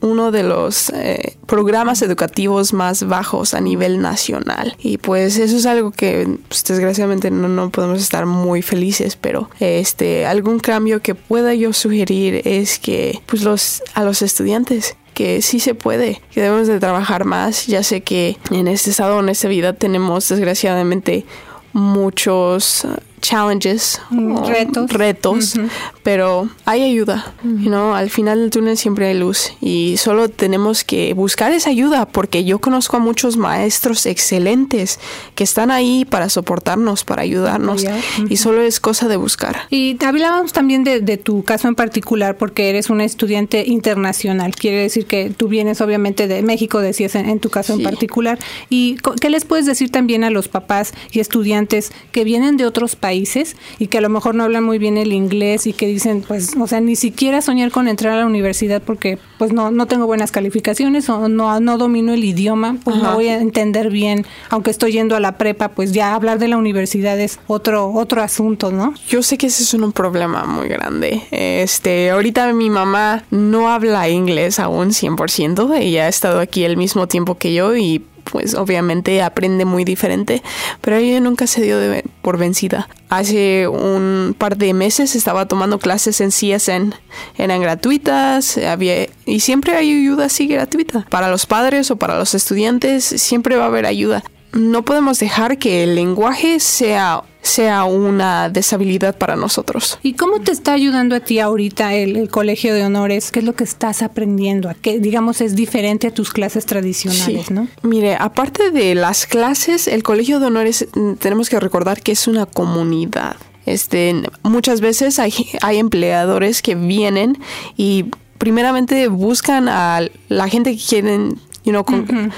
uno 0.00 0.30
de 0.30 0.42
los 0.42 0.90
eh, 0.90 1.36
programas 1.46 2.02
educativos 2.02 2.72
más 2.72 3.06
bajos 3.06 3.54
a 3.54 3.60
nivel 3.60 4.00
nacional 4.00 4.74
y 4.78 4.98
pues 4.98 5.36
eso 5.36 5.56
es 5.56 5.66
algo 5.66 5.90
que 5.90 6.38
pues, 6.48 6.64
desgraciadamente 6.64 7.30
no, 7.30 7.48
no, 7.48 7.70
podemos 7.70 8.00
estar 8.00 8.26
muy 8.26 8.62
felices 8.62 9.16
pero 9.16 9.50
este 9.60 10.26
algún 10.26 10.58
cambio 10.58 11.00
que 11.02 11.14
pueda 11.14 11.54
yo 11.54 11.72
sugerir 11.72 12.42
es 12.46 12.78
que 12.78 13.20
pues 13.26 13.42
los 13.42 13.82
a 13.94 14.02
los 14.04 14.22
estudiantes 14.22 14.96
que 15.14 15.42
sí 15.42 15.60
se 15.60 15.74
puede, 15.74 16.22
que 16.30 16.40
debemos 16.40 16.68
de 16.68 16.80
trabajar 16.80 17.26
más. 17.26 17.66
Ya 17.66 17.82
sé 17.82 18.00
que 18.00 18.38
en 18.50 18.66
este 18.66 18.88
estado, 18.90 19.20
en 19.20 19.28
esta 19.28 19.46
vida, 19.46 19.74
tenemos 19.74 20.26
desgraciadamente 20.28 21.26
muchos 21.74 22.86
challenges, 23.22 24.00
Mm, 24.10 24.44
retos. 24.46 24.90
retos, 24.92 25.54
pero 26.02 26.48
hay 26.66 26.82
ayuda, 26.82 27.32
¿no? 27.44 27.94
Al 27.94 28.10
final 28.10 28.40
del 28.40 28.50
túnel 28.50 28.76
siempre 28.76 29.06
hay 29.06 29.16
luz 29.18 29.52
y 29.60 29.94
solo 29.96 30.28
tenemos 30.28 30.82
que 30.84 31.14
buscar 31.14 31.52
esa 31.52 31.70
ayuda 31.70 32.06
porque 32.06 32.44
yo 32.44 32.58
conozco 32.58 32.96
a 32.96 33.00
muchos 33.00 33.36
maestros 33.36 34.04
excelentes 34.06 34.98
que 35.36 35.44
están 35.44 35.70
ahí 35.70 36.04
para 36.04 36.28
soportarnos, 36.28 37.04
para 37.04 37.22
ayudarnos 37.22 37.84
y 38.28 38.36
solo 38.36 38.60
es 38.60 38.80
cosa 38.80 39.06
de 39.08 39.16
buscar. 39.16 39.60
Y 39.70 39.96
hablábamos 40.04 40.52
también 40.52 40.82
de, 40.82 41.00
de 41.00 41.16
tu 41.16 41.44
caso 41.44 41.68
en 41.68 41.76
particular 41.76 42.36
porque 42.36 42.68
eres 42.70 42.90
una 42.90 43.04
estudiante 43.04 43.64
internacional. 43.66 44.54
Quiere 44.56 44.78
decir 44.78 45.06
que 45.06 45.30
tú 45.30 45.46
vienes 45.46 45.80
obviamente 45.80 46.26
de 46.26 46.42
México, 46.42 46.80
decías 46.80 47.14
en, 47.14 47.28
en 47.28 47.38
tu 47.38 47.50
caso 47.50 47.74
en 47.74 47.84
particular. 47.84 48.38
¿Y 48.68 48.96
qué 49.20 49.30
les 49.30 49.44
puedes 49.44 49.64
decir 49.66 49.90
también 49.92 50.24
a 50.24 50.30
los 50.30 50.48
papás 50.48 50.92
y 51.12 51.20
estudiantes 51.20 51.92
que 52.10 52.24
vienen 52.24 52.56
de 52.56 52.66
otros 52.66 52.96
países 52.96 53.11
y 53.14 53.86
que 53.88 53.98
a 53.98 54.00
lo 54.00 54.08
mejor 54.08 54.34
no 54.34 54.44
hablan 54.44 54.64
muy 54.64 54.78
bien 54.78 54.96
el 54.96 55.12
inglés 55.12 55.66
y 55.66 55.72
que 55.72 55.86
dicen, 55.86 56.24
pues, 56.26 56.56
o 56.58 56.66
sea, 56.66 56.80
ni 56.80 56.96
siquiera 56.96 57.42
soñar 57.42 57.70
con 57.70 57.88
entrar 57.88 58.14
a 58.14 58.20
la 58.20 58.26
universidad 58.26 58.82
porque 58.82 59.18
pues 59.38 59.52
no, 59.52 59.70
no 59.70 59.86
tengo 59.86 60.06
buenas 60.06 60.30
calificaciones 60.30 61.08
o 61.08 61.28
no, 61.28 61.60
no 61.60 61.78
domino 61.78 62.12
el 62.12 62.24
idioma, 62.24 62.76
pues 62.84 62.96
no 62.96 63.14
voy 63.14 63.28
a 63.28 63.40
entender 63.40 63.90
bien, 63.90 64.24
aunque 64.50 64.70
estoy 64.70 64.92
yendo 64.92 65.16
a 65.16 65.20
la 65.20 65.36
prepa, 65.38 65.70
pues 65.70 65.92
ya 65.92 66.14
hablar 66.14 66.38
de 66.38 66.48
la 66.48 66.56
universidad 66.56 67.18
es 67.18 67.40
otro, 67.46 67.92
otro 67.92 68.22
asunto, 68.22 68.70
¿no? 68.70 68.94
Yo 69.08 69.22
sé 69.22 69.38
que 69.38 69.46
ese 69.48 69.62
es 69.62 69.74
un 69.74 69.92
problema 69.92 70.44
muy 70.44 70.68
grande. 70.68 71.22
Este, 71.30 72.10
ahorita 72.10 72.52
mi 72.52 72.70
mamá 72.70 73.24
no 73.30 73.68
habla 73.68 74.08
inglés 74.08 74.58
aún 74.58 74.90
100%. 74.90 75.76
Ella 75.76 76.04
ha 76.04 76.08
estado 76.08 76.40
aquí 76.40 76.64
el 76.64 76.76
mismo 76.76 77.08
tiempo 77.08 77.36
que 77.36 77.52
yo 77.54 77.76
y 77.76 78.04
pues 78.24 78.54
obviamente 78.54 79.22
aprende 79.22 79.64
muy 79.64 79.84
diferente, 79.84 80.42
pero 80.80 80.96
ella 80.96 81.20
nunca 81.20 81.46
se 81.46 81.62
dio 81.62 81.78
de- 81.78 82.04
por 82.22 82.38
vencida. 82.38 82.88
Hace 83.08 83.68
un 83.68 84.34
par 84.38 84.56
de 84.56 84.72
meses 84.74 85.14
estaba 85.16 85.46
tomando 85.46 85.78
clases 85.78 86.20
en 86.20 86.30
CSN, 86.30 86.94
eran 87.36 87.60
gratuitas, 87.60 88.56
había 88.58 89.06
y 89.26 89.40
siempre 89.40 89.74
hay 89.76 89.90
ayuda 89.90 90.26
así 90.26 90.46
gratuita 90.46 91.06
para 91.10 91.28
los 91.30 91.46
padres 91.46 91.90
o 91.90 91.96
para 91.96 92.18
los 92.18 92.34
estudiantes, 92.34 93.04
siempre 93.04 93.56
va 93.56 93.64
a 93.64 93.66
haber 93.68 93.86
ayuda. 93.86 94.22
No 94.52 94.84
podemos 94.84 95.18
dejar 95.18 95.58
que 95.58 95.82
el 95.84 95.94
lenguaje 95.94 96.60
sea 96.60 97.22
sea 97.44 97.84
una 97.84 98.48
deshabilidad 98.48 99.16
para 99.18 99.34
nosotros. 99.36 99.98
¿Y 100.02 100.14
cómo 100.14 100.40
te 100.40 100.52
está 100.52 100.72
ayudando 100.72 101.16
a 101.16 101.20
ti 101.20 101.40
ahorita 101.40 101.92
el, 101.94 102.16
el 102.16 102.28
Colegio 102.30 102.72
de 102.72 102.84
Honores? 102.84 103.30
¿Qué 103.32 103.40
es 103.40 103.44
lo 103.44 103.54
que 103.54 103.64
estás 103.64 104.02
aprendiendo? 104.02 104.70
¿A 104.70 104.74
qué, 104.74 105.00
digamos, 105.00 105.40
es 105.40 105.56
diferente 105.56 106.06
a 106.06 106.10
tus 106.14 106.32
clases 106.32 106.66
tradicionales, 106.66 107.46
Sí. 107.46 107.52
no? 107.54 107.66
Mire, 107.82 108.16
aparte 108.18 108.70
de 108.70 108.94
las 108.94 109.26
clases, 109.26 109.88
el 109.88 110.02
Colegio 110.04 110.38
de 110.40 110.46
Honores 110.46 110.86
mm, 110.94 111.14
tenemos 111.14 111.50
que 111.50 111.58
recordar 111.58 112.00
que 112.00 112.12
es 112.12 112.28
una 112.28 112.46
comunidad. 112.46 113.36
Este, 113.66 114.22
muchas 114.44 114.80
veces 114.80 115.18
hay, 115.18 115.32
hay 115.62 115.78
empleadores 115.78 116.62
que 116.62 116.74
vienen 116.76 117.38
y 117.76 118.06
primeramente 118.38 119.08
buscan 119.08 119.68
a 119.68 120.00
la 120.28 120.48
gente 120.48 120.76
que 120.76 120.82
quieren, 120.82 121.38
you 121.64 121.70
know, 121.72 121.84
con- 121.84 122.32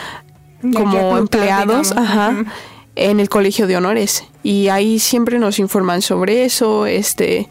como 0.75 1.19
empleados, 1.19 1.93
ajá. 1.93 2.45
En 2.97 3.21
el 3.21 3.29
Colegio 3.29 3.67
de 3.67 3.77
Honores. 3.77 4.25
Y 4.43 4.69
ahí 4.69 4.99
siempre 4.99 5.39
nos 5.39 5.59
informan 5.59 6.03
sobre 6.03 6.45
eso, 6.45 6.87
este, 6.87 7.49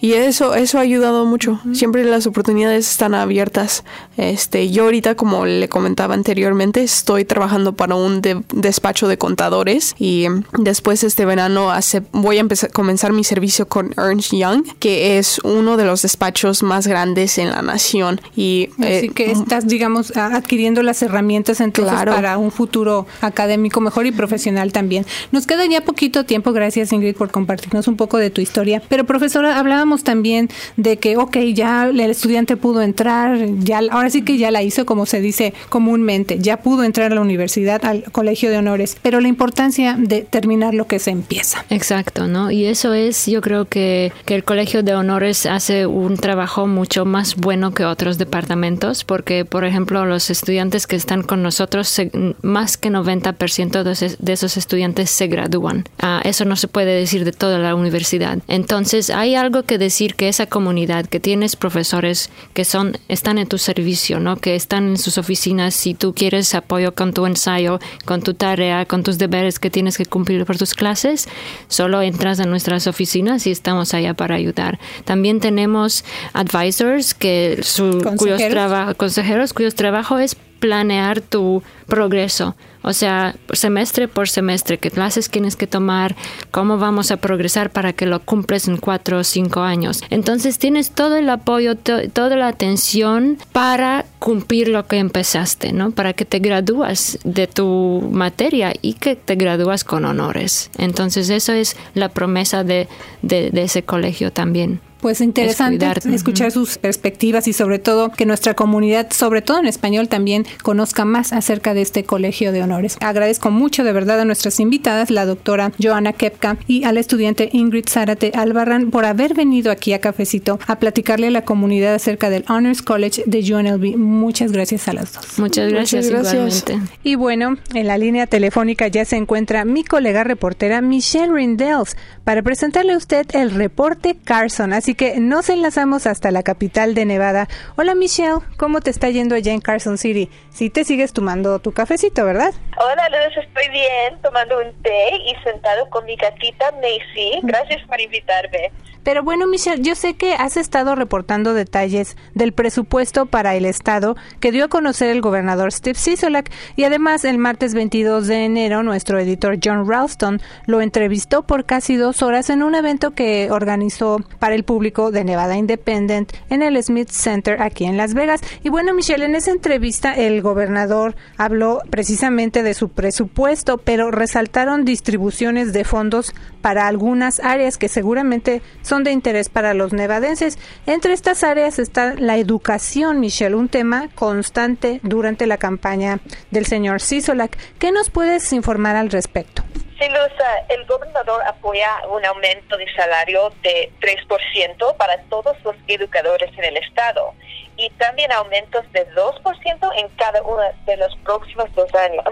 y 0.00 0.12
eso, 0.14 0.54
eso 0.54 0.78
ha 0.78 0.82
ayudado 0.82 1.24
mucho. 1.24 1.60
Siempre 1.72 2.04
las 2.04 2.26
oportunidades 2.26 2.88
están 2.90 3.14
abiertas. 3.14 3.84
Este, 4.16 4.70
yo 4.70 4.84
ahorita, 4.84 5.14
como 5.14 5.46
le 5.46 5.68
comentaba 5.68 6.14
anteriormente, 6.14 6.82
estoy 6.82 7.24
trabajando 7.24 7.72
para 7.74 7.94
un 7.94 8.20
de- 8.22 8.42
despacho 8.52 9.08
de 9.08 9.18
contadores 9.18 9.94
y 9.98 10.26
después 10.58 11.04
este 11.04 11.24
verano 11.24 11.70
hace- 11.70 12.02
voy 12.12 12.36
a 12.38 12.40
empezar, 12.40 12.70
comenzar 12.72 13.12
mi 13.12 13.24
servicio 13.24 13.66
con 13.68 13.92
Ernst 13.96 14.32
Young, 14.32 14.64
que 14.78 15.18
es 15.18 15.40
uno 15.44 15.76
de 15.76 15.84
los 15.84 16.02
despachos 16.02 16.62
más 16.62 16.86
grandes 16.86 17.38
en 17.38 17.50
la 17.50 17.62
nación. 17.62 18.20
Y 18.36 18.68
Así 18.78 19.06
eh, 19.06 19.10
que 19.14 19.30
estás, 19.32 19.66
digamos, 19.66 20.16
adquiriendo 20.16 20.82
las 20.82 21.02
herramientas 21.02 21.60
entonces 21.60 21.92
Claro. 21.94 22.12
para 22.12 22.38
un 22.38 22.50
futuro 22.50 23.06
académico 23.20 23.80
mejor 23.80 24.06
y 24.06 24.12
profesional 24.12 24.72
también. 24.72 25.06
Nos 25.32 25.46
queda 25.46 25.64
ya 25.66 25.80
poquito 25.80 26.24
tiempo, 26.24 26.52
gracias 26.52 26.92
Ingrid 26.92 27.14
por 27.16 27.30
compartirnos 27.30 27.88
un 27.88 27.96
poco 27.96 28.18
de 28.18 28.30
tu 28.30 28.40
historia. 28.40 28.82
Pero 28.88 29.04
profesora, 29.04 29.58
hablábamos 29.58 29.87
también 29.96 30.48
de 30.76 30.96
que, 30.98 31.16
ok, 31.16 31.36
ya 31.54 31.86
el 31.86 32.00
estudiante 32.00 32.56
pudo 32.56 32.82
entrar, 32.82 33.38
ya 33.58 33.80
ahora 33.90 34.10
sí 34.10 34.22
que 34.22 34.38
ya 34.38 34.50
la 34.50 34.62
hizo 34.62 34.86
como 34.86 35.06
se 35.06 35.20
dice 35.20 35.54
comúnmente, 35.68 36.38
ya 36.38 36.58
pudo 36.58 36.84
entrar 36.84 37.12
a 37.12 37.14
la 37.14 37.20
universidad, 37.20 37.84
al 37.84 38.04
colegio 38.12 38.50
de 38.50 38.58
honores, 38.58 38.96
pero 39.02 39.20
la 39.20 39.28
importancia 39.28 39.96
de 39.98 40.22
terminar 40.22 40.74
lo 40.74 40.86
que 40.86 40.98
se 40.98 41.10
empieza. 41.10 41.64
Exacto, 41.70 42.26
¿no? 42.26 42.50
Y 42.50 42.66
eso 42.66 42.94
es, 42.94 43.26
yo 43.26 43.40
creo 43.40 43.64
que, 43.64 44.12
que 44.24 44.34
el 44.34 44.44
Colegio 44.44 44.82
de 44.82 44.94
Honores 44.94 45.46
hace 45.46 45.86
un 45.86 46.16
trabajo 46.16 46.66
mucho 46.66 47.04
más 47.04 47.36
bueno 47.36 47.72
que 47.72 47.84
otros 47.84 48.18
departamentos, 48.18 49.04
porque, 49.04 49.44
por 49.44 49.64
ejemplo, 49.64 50.04
los 50.04 50.30
estudiantes 50.30 50.86
que 50.86 50.96
están 50.96 51.22
con 51.22 51.42
nosotros, 51.42 52.00
más 52.42 52.76
que 52.76 52.90
90% 52.90 53.82
de 53.82 53.88
de 54.18 54.32
esos 54.32 54.56
estudiantes 54.56 55.10
se 55.10 55.26
gradúan. 55.26 55.84
Ah, 55.98 56.20
eso 56.24 56.44
no 56.44 56.56
se 56.56 56.68
puede 56.68 56.92
decir 56.92 57.24
de 57.24 57.32
toda 57.32 57.58
la 57.58 57.74
universidad. 57.74 58.38
Entonces, 58.48 59.10
hay 59.10 59.34
algo 59.34 59.62
que 59.62 59.77
decir 59.78 60.14
que 60.14 60.28
esa 60.28 60.46
comunidad, 60.46 61.06
que 61.06 61.20
tienes 61.20 61.56
profesores 61.56 62.30
que 62.54 62.64
son, 62.64 62.98
están 63.08 63.38
en 63.38 63.46
tu 63.48 63.58
servicio, 63.58 64.20
¿no? 64.20 64.36
Que 64.36 64.54
están 64.56 64.88
en 64.88 64.98
sus 64.98 65.16
oficinas, 65.18 65.74
si 65.74 65.94
tú 65.94 66.14
quieres 66.14 66.54
apoyo 66.54 66.94
con 66.94 67.12
tu 67.14 67.24
ensayo, 67.26 67.78
con 68.04 68.22
tu 68.22 68.34
tarea, 68.34 68.84
con 68.84 69.02
tus 69.02 69.18
deberes 69.18 69.58
que 69.58 69.70
tienes 69.70 69.96
que 69.96 70.06
cumplir 70.06 70.44
por 70.44 70.58
tus 70.58 70.74
clases, 70.74 71.28
solo 71.68 72.02
entras 72.02 72.40
a 72.40 72.44
nuestras 72.44 72.86
oficinas 72.86 73.46
y 73.46 73.50
estamos 73.50 73.94
allá 73.94 74.14
para 74.14 74.34
ayudar. 74.34 74.78
También 75.04 75.40
tenemos 75.40 76.04
advisors 76.34 77.14
que 77.14 77.60
su, 77.62 77.90
cuyos 77.90 78.04
Consejeros. 78.18 78.50
traba- 78.52 78.94
consejeros 78.94 79.52
cuyos 79.52 79.74
trabajo 79.74 80.18
es 80.18 80.34
planear 80.34 81.20
tu 81.20 81.62
progreso, 81.86 82.56
o 82.82 82.92
sea, 82.92 83.34
semestre 83.52 84.08
por 84.08 84.28
semestre, 84.28 84.78
qué 84.78 84.90
clases 84.90 85.30
tienes 85.30 85.56
que 85.56 85.66
tomar, 85.66 86.16
cómo 86.50 86.78
vamos 86.78 87.10
a 87.10 87.16
progresar 87.18 87.70
para 87.70 87.92
que 87.92 88.06
lo 88.06 88.20
cumples 88.20 88.68
en 88.68 88.76
cuatro 88.76 89.18
o 89.18 89.24
cinco 89.24 89.60
años. 89.60 90.02
Entonces 90.10 90.58
tienes 90.58 90.90
todo 90.92 91.16
el 91.16 91.28
apoyo, 91.30 91.76
to- 91.76 92.08
toda 92.10 92.36
la 92.36 92.48
atención 92.48 93.38
para 93.52 94.04
cumplir 94.18 94.68
lo 94.68 94.86
que 94.86 94.98
empezaste, 94.98 95.72
¿no? 95.72 95.90
Para 95.90 96.12
que 96.12 96.24
te 96.24 96.38
gradúas 96.38 97.18
de 97.24 97.46
tu 97.46 98.08
materia 98.12 98.72
y 98.82 98.94
que 98.94 99.16
te 99.16 99.34
gradúas 99.36 99.84
con 99.84 100.04
honores. 100.04 100.70
Entonces 100.78 101.30
eso 101.30 101.52
es 101.52 101.76
la 101.94 102.08
promesa 102.08 102.64
de, 102.64 102.88
de- 103.22 103.50
de 103.50 103.62
ese 103.62 103.82
colegio 103.82 104.32
también. 104.32 104.80
Pues 105.00 105.20
interesante 105.20 105.86
escuchar 106.12 106.50
sus 106.50 106.78
perspectivas 106.78 107.46
y 107.46 107.52
sobre 107.52 107.78
todo 107.78 108.10
que 108.10 108.26
nuestra 108.26 108.54
comunidad, 108.54 109.08
sobre 109.10 109.42
todo 109.42 109.58
en 109.58 109.66
español, 109.66 110.08
también 110.08 110.44
conozca 110.62 111.04
más 111.04 111.32
acerca 111.32 111.74
de 111.74 111.82
este 111.82 112.04
colegio 112.04 112.52
de 112.52 112.62
honores. 112.62 112.96
Agradezco 113.00 113.50
mucho 113.50 113.84
de 113.84 113.92
verdad 113.92 114.20
a 114.20 114.24
nuestras 114.24 114.60
invitadas, 114.60 115.10
la 115.10 115.24
doctora 115.24 115.72
Joana 115.80 116.12
Kepka 116.12 116.56
y 116.66 116.84
al 116.84 116.98
estudiante 116.98 117.48
Ingrid 117.52 117.88
Zárate 117.88 118.32
Albarrán, 118.34 118.90
por 118.90 119.04
haber 119.04 119.34
venido 119.34 119.70
aquí 119.70 119.92
a 119.92 120.00
Cafecito 120.00 120.58
a 120.66 120.78
platicarle 120.78 121.28
a 121.28 121.30
la 121.30 121.42
comunidad 121.42 121.94
acerca 121.94 122.30
del 122.30 122.44
Honors 122.48 122.82
College 122.82 123.22
de 123.26 123.54
UNLV. 123.54 123.96
Muchas 123.96 124.52
gracias 124.52 124.88
a 124.88 124.92
las 124.92 125.12
dos. 125.12 125.38
Muchas 125.38 125.70
gracias, 125.70 126.08
gracias. 126.08 126.64
igualmente. 126.64 126.96
Y 127.02 127.14
bueno, 127.14 127.56
en 127.74 127.86
la 127.86 127.98
línea 127.98 128.26
telefónica 128.26 128.88
ya 128.88 129.04
se 129.04 129.16
encuentra 129.16 129.64
mi 129.64 129.84
colega 129.84 130.24
reportera 130.24 130.80
Michelle 130.80 131.32
Rindels 131.32 131.96
para 132.24 132.42
presentarle 132.42 132.94
a 132.94 132.96
usted 132.96 133.26
el 133.32 133.50
reporte 133.50 134.16
Carson. 134.24 134.72
Así 134.72 134.87
que 134.94 135.20
nos 135.20 135.48
enlazamos 135.48 136.06
hasta 136.06 136.30
la 136.30 136.42
capital 136.42 136.94
de 136.94 137.04
Nevada. 137.04 137.48
Hola 137.76 137.94
Michelle, 137.94 138.38
¿cómo 138.56 138.80
te 138.80 138.90
está 138.90 139.10
yendo 139.10 139.34
allá 139.34 139.52
en 139.52 139.60
Carson 139.60 139.98
City? 139.98 140.30
Si 140.50 140.70
te 140.70 140.84
sigues 140.84 141.12
tomando 141.12 141.58
tu 141.58 141.72
cafecito, 141.72 142.24
¿verdad? 142.24 142.54
Hola 142.78 143.08
Luz, 143.08 143.36
estoy 143.36 143.68
bien, 143.70 144.20
tomando 144.22 144.58
un 144.58 144.72
té 144.82 145.10
y 145.26 145.34
sentado 145.44 145.88
con 145.90 146.04
mi 146.04 146.16
gatita 146.16 146.72
Macy. 146.72 147.40
Gracias 147.42 147.86
por 147.86 148.00
invitarme. 148.00 148.70
Pero 149.04 149.22
bueno, 149.22 149.46
Michelle, 149.46 149.82
yo 149.82 149.94
sé 149.94 150.14
que 150.14 150.34
has 150.34 150.56
estado 150.56 150.94
reportando 150.94 151.54
detalles 151.54 152.16
del 152.34 152.52
presupuesto 152.52 153.26
para 153.26 153.54
el 153.54 153.64
Estado 153.64 154.16
que 154.38 154.52
dio 154.52 154.66
a 154.66 154.68
conocer 154.68 155.08
el 155.08 155.22
gobernador 155.22 155.72
Steve 155.72 155.98
Sisolak 155.98 156.50
y 156.76 156.84
además 156.84 157.24
el 157.24 157.38
martes 157.38 157.72
22 157.74 158.26
de 158.26 158.44
enero 158.44 158.82
nuestro 158.82 159.18
editor 159.18 159.56
John 159.64 159.88
Ralston 159.88 160.42
lo 160.66 160.82
entrevistó 160.82 161.42
por 161.46 161.64
casi 161.64 161.96
dos 161.96 162.22
horas 162.22 162.50
en 162.50 162.62
un 162.62 162.74
evento 162.74 163.12
que 163.12 163.50
organizó 163.50 164.20
para 164.38 164.54
el 164.54 164.64
público 164.64 164.77
de 164.78 165.24
Nevada 165.24 165.56
Independent 165.56 166.32
en 166.50 166.62
el 166.62 166.80
Smith 166.82 167.10
Center 167.10 167.60
aquí 167.60 167.84
en 167.84 167.96
Las 167.96 168.14
Vegas. 168.14 168.40
Y 168.62 168.68
bueno, 168.68 168.94
Michelle, 168.94 169.24
en 169.24 169.34
esa 169.34 169.50
entrevista 169.50 170.14
el 170.14 170.40
gobernador 170.40 171.16
habló 171.36 171.82
precisamente 171.90 172.62
de 172.62 172.74
su 172.74 172.88
presupuesto, 172.88 173.78
pero 173.78 174.10
resaltaron 174.10 174.84
distribuciones 174.84 175.72
de 175.72 175.84
fondos 175.84 176.32
para 176.62 176.86
algunas 176.86 177.40
áreas 177.40 177.76
que 177.76 177.88
seguramente 177.88 178.62
son 178.82 179.02
de 179.02 179.10
interés 179.10 179.48
para 179.48 179.74
los 179.74 179.92
nevadenses. 179.92 180.58
Entre 180.86 181.12
estas 181.12 181.42
áreas 181.42 181.78
está 181.78 182.14
la 182.14 182.36
educación, 182.36 183.20
Michelle, 183.20 183.56
un 183.56 183.68
tema 183.68 184.08
constante 184.14 185.00
durante 185.02 185.46
la 185.46 185.58
campaña 185.58 186.20
del 186.50 186.66
señor 186.66 187.00
Sisolak. 187.00 187.58
¿Qué 187.78 187.90
nos 187.90 188.10
puedes 188.10 188.52
informar 188.52 188.96
al 188.96 189.10
respecto? 189.10 189.67
Sí, 189.98 190.08
Luz, 190.10 190.30
el 190.68 190.86
gobernador 190.86 191.42
apoya 191.42 192.06
un 192.08 192.24
aumento 192.24 192.76
de 192.76 192.86
salario 192.94 193.50
de 193.64 193.90
3% 194.00 194.96
para 194.96 195.20
todos 195.24 195.56
los 195.64 195.74
educadores 195.88 196.56
en 196.56 196.64
el 196.66 196.76
estado 196.76 197.34
y 197.76 197.90
también 197.90 198.30
aumentos 198.30 198.84
de 198.92 199.10
2% 199.10 199.90
en 199.96 200.08
cada 200.10 200.40
uno 200.42 200.62
de 200.86 200.96
los 200.98 201.16
próximos 201.24 201.74
dos 201.74 201.92
años. 201.96 202.24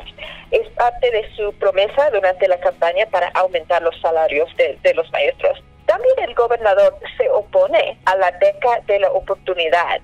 Es 0.53 0.69
parte 0.77 1.11
de 1.11 1.29
su 1.35 1.53
promesa 1.55 2.09
durante 2.11 2.47
la 2.47 2.61
campaña 2.61 3.05
para 3.07 3.31
aumentar 3.31 3.83
los 3.83 4.01
salarios 4.01 4.49
de, 4.57 4.79
de 4.85 4.95
los 4.95 5.11
maestros. 5.11 5.61
También 5.87 6.15
el 6.21 6.35
gobernador 6.35 6.97
se 7.17 7.29
opone 7.31 7.99
a 8.05 8.15
la 8.15 8.31
beca 8.31 8.79
de 8.87 9.01
la 9.01 9.11
oportunidad. 9.11 10.01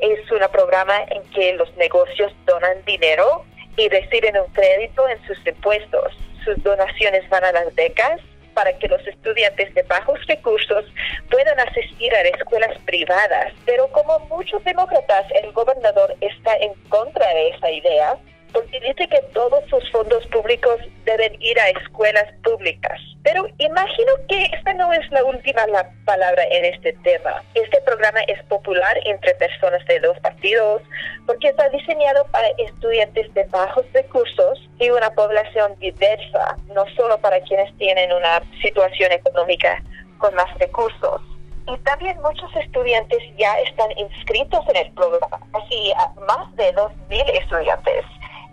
Es 0.00 0.30
un 0.30 0.40
programa 0.52 1.04
en 1.08 1.22
que 1.30 1.54
los 1.54 1.74
negocios 1.76 2.30
donan 2.44 2.84
dinero 2.84 3.46
y 3.78 3.88
reciben 3.88 4.36
un 4.36 4.52
crédito 4.52 5.08
en 5.08 5.26
sus 5.26 5.46
impuestos 5.46 6.12
sus 6.46 6.62
donaciones 6.62 7.28
van 7.28 7.44
a 7.44 7.52
las 7.52 7.74
becas 7.74 8.20
para 8.54 8.72
que 8.78 8.88
los 8.88 9.06
estudiantes 9.06 9.74
de 9.74 9.82
bajos 9.82 10.18
recursos 10.26 10.86
puedan 11.30 11.60
asistir 11.60 12.14
a 12.14 12.22
escuelas 12.22 12.78
privadas. 12.86 13.52
Pero 13.66 13.86
como 13.88 14.18
muchos 14.30 14.64
demócratas, 14.64 15.26
el 15.42 15.52
gobernador 15.52 16.16
está 16.22 16.56
en 16.56 16.72
contra 16.88 17.28
de 17.34 17.50
esa 17.50 17.70
idea 17.70 18.16
dice 18.62 19.08
que 19.08 19.22
todos 19.32 19.64
sus 19.68 19.90
fondos 19.90 20.26
públicos 20.28 20.78
deben 21.04 21.36
ir 21.40 21.58
a 21.58 21.68
escuelas 21.70 22.26
públicas. 22.42 23.00
Pero 23.22 23.46
imagino 23.58 24.12
que 24.28 24.44
esta 24.56 24.72
no 24.74 24.92
es 24.92 25.10
la 25.10 25.24
última 25.24 25.66
la 25.66 25.90
palabra 26.04 26.44
en 26.50 26.64
este 26.64 26.92
tema. 27.02 27.42
Este 27.54 27.80
programa 27.82 28.20
es 28.28 28.42
popular 28.44 28.98
entre 29.04 29.34
personas 29.34 29.84
de 29.86 30.00
dos 30.00 30.18
partidos 30.20 30.82
porque 31.26 31.48
está 31.48 31.68
diseñado 31.70 32.24
para 32.30 32.48
estudiantes 32.58 33.32
de 33.34 33.44
bajos 33.44 33.84
recursos 33.92 34.68
y 34.78 34.90
una 34.90 35.10
población 35.10 35.74
diversa, 35.80 36.56
no 36.74 36.84
solo 36.96 37.18
para 37.18 37.40
quienes 37.40 37.76
tienen 37.78 38.12
una 38.12 38.42
situación 38.62 39.12
económica 39.12 39.82
con 40.18 40.34
más 40.34 40.52
recursos. 40.58 41.20
Y 41.68 41.76
también 41.78 42.16
muchos 42.22 42.54
estudiantes 42.54 43.18
ya 43.36 43.58
están 43.58 43.90
inscritos 43.98 44.64
en 44.68 44.76
el 44.76 44.92
programa, 44.92 45.40
así 45.52 45.92
más 46.28 46.54
de 46.54 46.72
2.000 46.74 47.42
estudiantes 47.42 48.04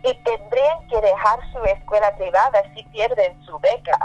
y 0.04 0.13
tendrían 0.24 0.88
que 0.89 1.02
dejar 1.02 1.39
su 1.52 1.63
escuela 1.63 2.16
privada 2.18 2.62
si 2.76 2.84
pierden 2.84 3.42
su 3.46 3.58
beca. 3.60 3.98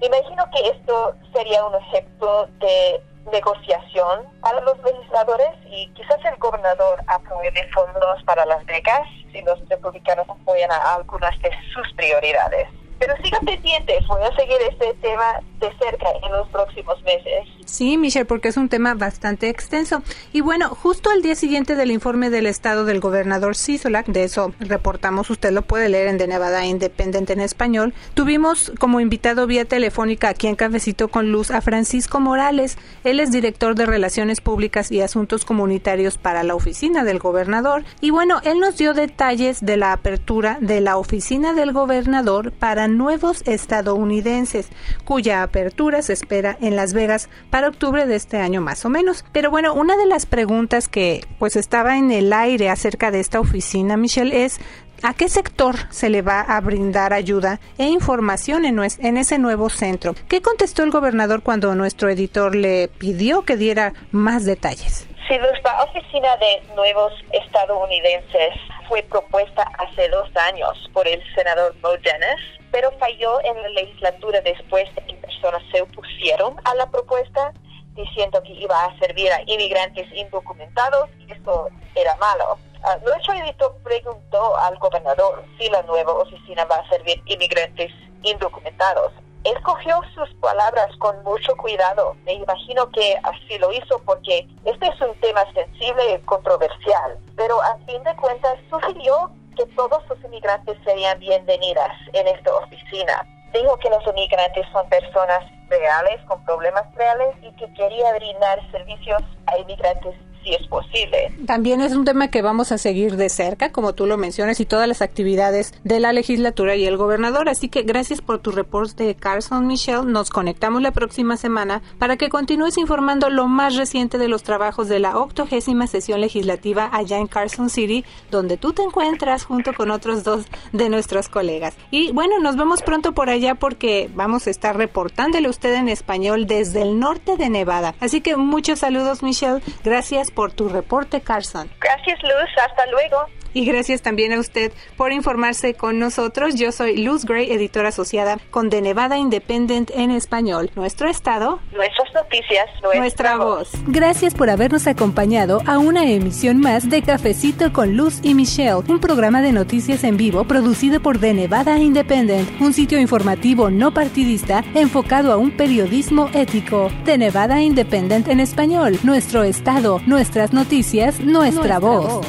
Imagino 0.00 0.44
que 0.50 0.68
esto 0.68 1.14
sería 1.32 1.64
un 1.64 1.74
ejemplo 1.74 2.46
de 2.60 3.02
negociación 3.32 4.26
para 4.40 4.60
los 4.60 4.78
legisladores 4.84 5.50
y 5.66 5.88
quizás 5.94 6.24
el 6.24 6.36
gobernador 6.36 7.02
apruebe 7.08 7.68
fondos 7.74 8.22
para 8.24 8.44
las 8.46 8.64
becas 8.66 9.02
si 9.32 9.42
los 9.42 9.58
republicanos 9.68 10.28
apoyan 10.28 10.70
a 10.70 10.94
algunas 10.94 11.36
de 11.40 11.50
sus 11.72 11.92
prioridades. 11.94 12.68
Pero 12.98 13.14
sigan 13.22 13.44
pendientes, 13.44 14.06
voy 14.06 14.22
a 14.22 14.34
seguir 14.36 14.58
este 14.62 14.94
tema 14.94 15.40
de 15.58 15.70
cerca 15.78 16.08
en 16.22 16.32
los 16.32 16.48
próximos 16.48 17.02
meses. 17.02 17.46
Sí, 17.66 17.98
Michelle, 17.98 18.24
porque 18.24 18.48
es 18.48 18.56
un 18.56 18.68
tema 18.68 18.94
bastante 18.94 19.48
extenso. 19.48 20.02
Y 20.32 20.40
bueno, 20.40 20.68
justo 20.68 21.10
al 21.10 21.20
día 21.20 21.34
siguiente 21.34 21.74
del 21.74 21.90
informe 21.90 22.30
del 22.30 22.46
estado 22.46 22.84
del 22.84 23.00
gobernador 23.00 23.56
Sisolak, 23.56 24.06
de 24.06 24.22
eso 24.22 24.54
reportamos, 24.60 25.30
usted 25.30 25.50
lo 25.50 25.62
puede 25.62 25.88
leer 25.88 26.06
en 26.06 26.16
The 26.16 26.28
Nevada 26.28 26.64
Independent 26.64 27.28
en 27.30 27.40
español, 27.40 27.92
tuvimos 28.14 28.72
como 28.78 29.00
invitado 29.00 29.48
vía 29.48 29.64
telefónica 29.64 30.28
aquí 30.28 30.46
en 30.46 30.54
Cafecito 30.54 31.08
con 31.08 31.32
Luz 31.32 31.50
a 31.50 31.60
Francisco 31.60 32.20
Morales. 32.20 32.78
Él 33.02 33.18
es 33.18 33.32
director 33.32 33.74
de 33.74 33.84
Relaciones 33.84 34.40
Públicas 34.40 34.92
y 34.92 35.00
Asuntos 35.00 35.44
Comunitarios 35.44 36.18
para 36.18 36.44
la 36.44 36.54
oficina 36.54 37.02
del 37.02 37.18
gobernador. 37.18 37.84
Y 38.00 38.10
bueno, 38.10 38.40
él 38.44 38.60
nos 38.60 38.78
dio 38.78 38.94
detalles 38.94 39.60
de 39.60 39.76
la 39.76 39.92
apertura 39.92 40.58
de 40.60 40.80
la 40.80 40.98
oficina 40.98 41.52
del 41.52 41.72
gobernador 41.72 42.52
para 42.52 42.86
nuevos 42.86 43.42
estadounidenses, 43.44 44.68
cuya 45.04 45.42
apertura 45.42 46.00
se 46.02 46.12
espera 46.12 46.56
en 46.60 46.76
Las 46.76 46.92
Vegas 46.92 47.28
octubre 47.64 48.06
de 48.06 48.16
este 48.16 48.38
año 48.38 48.60
más 48.60 48.84
o 48.84 48.88
menos. 48.88 49.24
Pero 49.32 49.50
bueno, 49.50 49.74
una 49.74 49.96
de 49.96 50.06
las 50.06 50.26
preguntas 50.26 50.88
que 50.88 51.20
pues 51.38 51.56
estaba 51.56 51.96
en 51.96 52.10
el 52.10 52.32
aire 52.32 52.70
acerca 52.70 53.10
de 53.10 53.20
esta 53.20 53.40
oficina, 53.40 53.96
Michelle, 53.96 54.44
es 54.44 54.60
¿A 55.02 55.12
qué 55.12 55.28
sector 55.28 55.76
se 55.90 56.08
le 56.08 56.22
va 56.22 56.40
a 56.40 56.58
brindar 56.62 57.12
ayuda 57.12 57.60
e 57.76 57.84
información 57.84 58.64
en, 58.64 58.78
en, 58.78 59.16
ese 59.18 59.38
nuevo 59.38 59.68
centro? 59.68 60.14
¿Qué 60.26 60.40
contestó 60.40 60.84
el 60.84 60.90
gobernador 60.90 61.42
cuando 61.42 61.74
nuestro 61.74 62.08
editor 62.08 62.54
le 62.54 62.88
pidió 62.88 63.42
que 63.42 63.56
diera 63.56 63.92
más 64.10 64.46
detalles? 64.46 65.06
Sí, 65.28 65.34
la 65.38 65.84
oficina 65.84 66.36
de 66.38 66.74
nuevos 66.74 67.12
estadounidenses 67.32 68.54
fue 68.88 69.02
propuesta 69.02 69.70
hace 69.78 70.08
dos 70.08 70.30
años 70.36 70.88
por 70.94 71.06
el 71.06 71.20
senador 71.34 71.74
Mo 71.82 71.90
Dennis 71.90 72.56
pero 72.76 72.90
falló 72.98 73.42
en 73.42 73.62
la 73.62 73.68
legislatura 73.70 74.40
después 74.42 74.84
de 74.94 75.00
personas 75.36 75.62
se 75.70 75.82
opusieron 75.82 76.56
a 76.64 76.74
la 76.74 76.90
propuesta 76.90 77.52
diciendo 77.94 78.42
que 78.42 78.52
iba 78.52 78.84
a 78.84 78.98
servir 78.98 79.32
a 79.32 79.42
inmigrantes 79.46 80.06
indocumentados 80.14 81.08
y 81.18 81.32
eso 81.32 81.68
era 81.94 82.14
malo. 82.16 82.58
Uh, 82.84 83.04
nuestro 83.04 83.32
editor 83.34 83.74
preguntó 83.82 84.56
al 84.58 84.78
gobernador 84.78 85.44
si 85.58 85.68
la 85.70 85.82
nueva 85.82 86.12
oficina 86.12 86.64
va 86.66 86.76
a 86.76 86.88
servir 86.88 87.20
inmigrantes 87.26 87.90
indocumentados. 88.22 89.12
Escogió 89.44 90.00
sus 90.14 90.28
palabras 90.40 90.88
con 90.98 91.22
mucho 91.22 91.56
cuidado. 91.56 92.16
Me 92.24 92.34
imagino 92.34 92.90
que 92.90 93.16
así 93.22 93.58
lo 93.58 93.72
hizo 93.72 93.98
porque 94.04 94.46
este 94.64 94.88
es 94.88 95.00
un 95.00 95.14
tema 95.20 95.44
sensible 95.54 96.14
y 96.14 96.18
controversial, 96.26 97.18
pero 97.36 97.62
a 97.62 97.78
fin 97.86 98.02
de 98.02 98.14
cuentas 98.16 98.58
sugirió 98.68 99.30
que 99.56 99.64
todos 99.74 100.02
los 100.08 100.22
inmigrantes 100.24 100.76
serían 100.84 101.18
bienvenidas 101.18 101.92
en 102.12 102.28
esta 102.28 102.54
oficina. 102.56 103.26
Dijo 103.52 103.76
que 103.78 103.88
los 103.90 104.06
inmigrantes 104.06 104.66
son 104.72 104.88
personas 104.88 105.44
reales, 105.68 106.20
con 106.26 106.42
problemas 106.44 106.84
reales 106.94 107.34
y 107.42 107.52
que 107.52 107.72
quería 107.72 108.12
brindar 108.14 108.58
servicios 108.70 109.22
a 109.46 109.58
inmigrantes 109.58 110.14
si 110.46 110.54
es 110.54 110.66
posible. 110.68 111.32
También 111.44 111.80
es 111.80 111.92
un 111.92 112.04
tema 112.04 112.28
que 112.28 112.40
vamos 112.40 112.70
a 112.70 112.78
seguir 112.78 113.16
de 113.16 113.28
cerca, 113.28 113.72
como 113.72 113.94
tú 113.94 114.06
lo 114.06 114.16
mencionas, 114.16 114.60
y 114.60 114.64
todas 114.64 114.86
las 114.86 115.02
actividades 115.02 115.74
de 115.82 115.98
la 115.98 116.12
legislatura 116.12 116.76
y 116.76 116.86
el 116.86 116.96
gobernador. 116.96 117.48
Así 117.48 117.68
que 117.68 117.82
gracias 117.82 118.20
por 118.20 118.38
tu 118.38 118.52
reporte, 118.52 119.14
Carson 119.16 119.66
Michelle. 119.66 120.06
Nos 120.06 120.30
conectamos 120.30 120.82
la 120.82 120.92
próxima 120.92 121.36
semana 121.36 121.82
para 121.98 122.16
que 122.16 122.28
continúes 122.28 122.78
informando 122.78 123.28
lo 123.28 123.48
más 123.48 123.76
reciente 123.76 124.18
de 124.18 124.28
los 124.28 124.44
trabajos 124.44 124.88
de 124.88 125.00
la 125.00 125.18
octogésima 125.18 125.86
sesión 125.86 126.20
legislativa 126.20 126.88
allá 126.92 127.18
en 127.18 127.26
Carson 127.26 127.68
City, 127.68 128.04
donde 128.30 128.56
tú 128.56 128.72
te 128.72 128.82
encuentras 128.82 129.44
junto 129.44 129.74
con 129.74 129.90
otros 129.90 130.22
dos 130.22 130.46
de 130.72 130.88
nuestros 130.88 131.28
colegas. 131.28 131.74
Y 131.90 132.12
bueno, 132.12 132.38
nos 132.38 132.56
vemos 132.56 132.82
pronto 132.82 133.12
por 133.12 133.30
allá 133.30 133.56
porque 133.56 134.08
vamos 134.14 134.46
a 134.46 134.50
estar 134.50 134.76
reportándole 134.76 135.48
a 135.48 135.50
usted 135.50 135.74
en 135.74 135.88
español 135.88 136.46
desde 136.46 136.82
el 136.82 137.00
norte 137.00 137.36
de 137.36 137.50
Nevada. 137.50 137.94
Así 138.00 138.20
que 138.20 138.36
muchos 138.36 138.78
saludos, 138.78 139.22
Michelle. 139.22 139.60
Gracias 139.82 140.30
por 140.36 140.52
tu 140.52 140.68
reporte, 140.68 141.20
Carson. 141.20 141.68
Gracias, 141.80 142.22
Luz. 142.22 142.50
Hasta 142.64 142.86
luego. 142.86 143.26
Y 143.56 143.64
gracias 143.64 144.02
también 144.02 144.34
a 144.34 144.38
usted 144.38 144.70
por 144.98 145.12
informarse 145.12 145.72
con 145.72 145.98
nosotros. 145.98 146.56
Yo 146.56 146.72
soy 146.72 146.98
Luz 147.02 147.24
Gray, 147.24 147.50
editora 147.50 147.88
asociada 147.88 148.36
con 148.50 148.68
The 148.68 148.82
Nevada 148.82 149.16
Independent 149.16 149.90
en 149.94 150.10
español. 150.10 150.70
Nuestro 150.76 151.08
estado. 151.08 151.58
Nuestras 151.72 152.12
noticias. 152.12 152.66
Nuestra, 152.82 153.38
voz. 153.38 153.70
Gracias 153.86 154.34
por 154.34 154.50
habernos 154.50 154.86
acompañado 154.86 155.62
a 155.64 155.78
una 155.78 156.04
emisión 156.04 156.60
más 156.60 156.90
de 156.90 157.00
Cafecito 157.00 157.72
con 157.72 157.96
Luz 157.96 158.20
y 158.22 158.34
Michelle, 158.34 158.82
un 158.88 159.00
programa 159.00 159.40
de 159.40 159.52
noticias 159.52 160.04
en 160.04 160.18
vivo 160.18 160.44
producido 160.44 161.00
por 161.00 161.18
The 161.18 161.32
Nevada 161.32 161.78
Independent, 161.78 162.60
un 162.60 162.74
sitio 162.74 163.00
informativo 163.00 163.70
no 163.70 163.94
partidista 163.94 164.64
enfocado 164.74 165.32
a 165.32 165.38
un 165.38 165.50
periodismo 165.50 166.28
ético. 166.34 166.90
The 167.06 167.16
Nevada 167.16 167.62
Independent 167.62 168.28
en 168.28 168.40
español. 168.40 168.98
Nuestro 169.02 169.44
estado, 169.44 170.02
nuestras 170.04 170.52
noticias, 170.52 171.20
nuestra, 171.20 171.78
voz. 171.78 172.20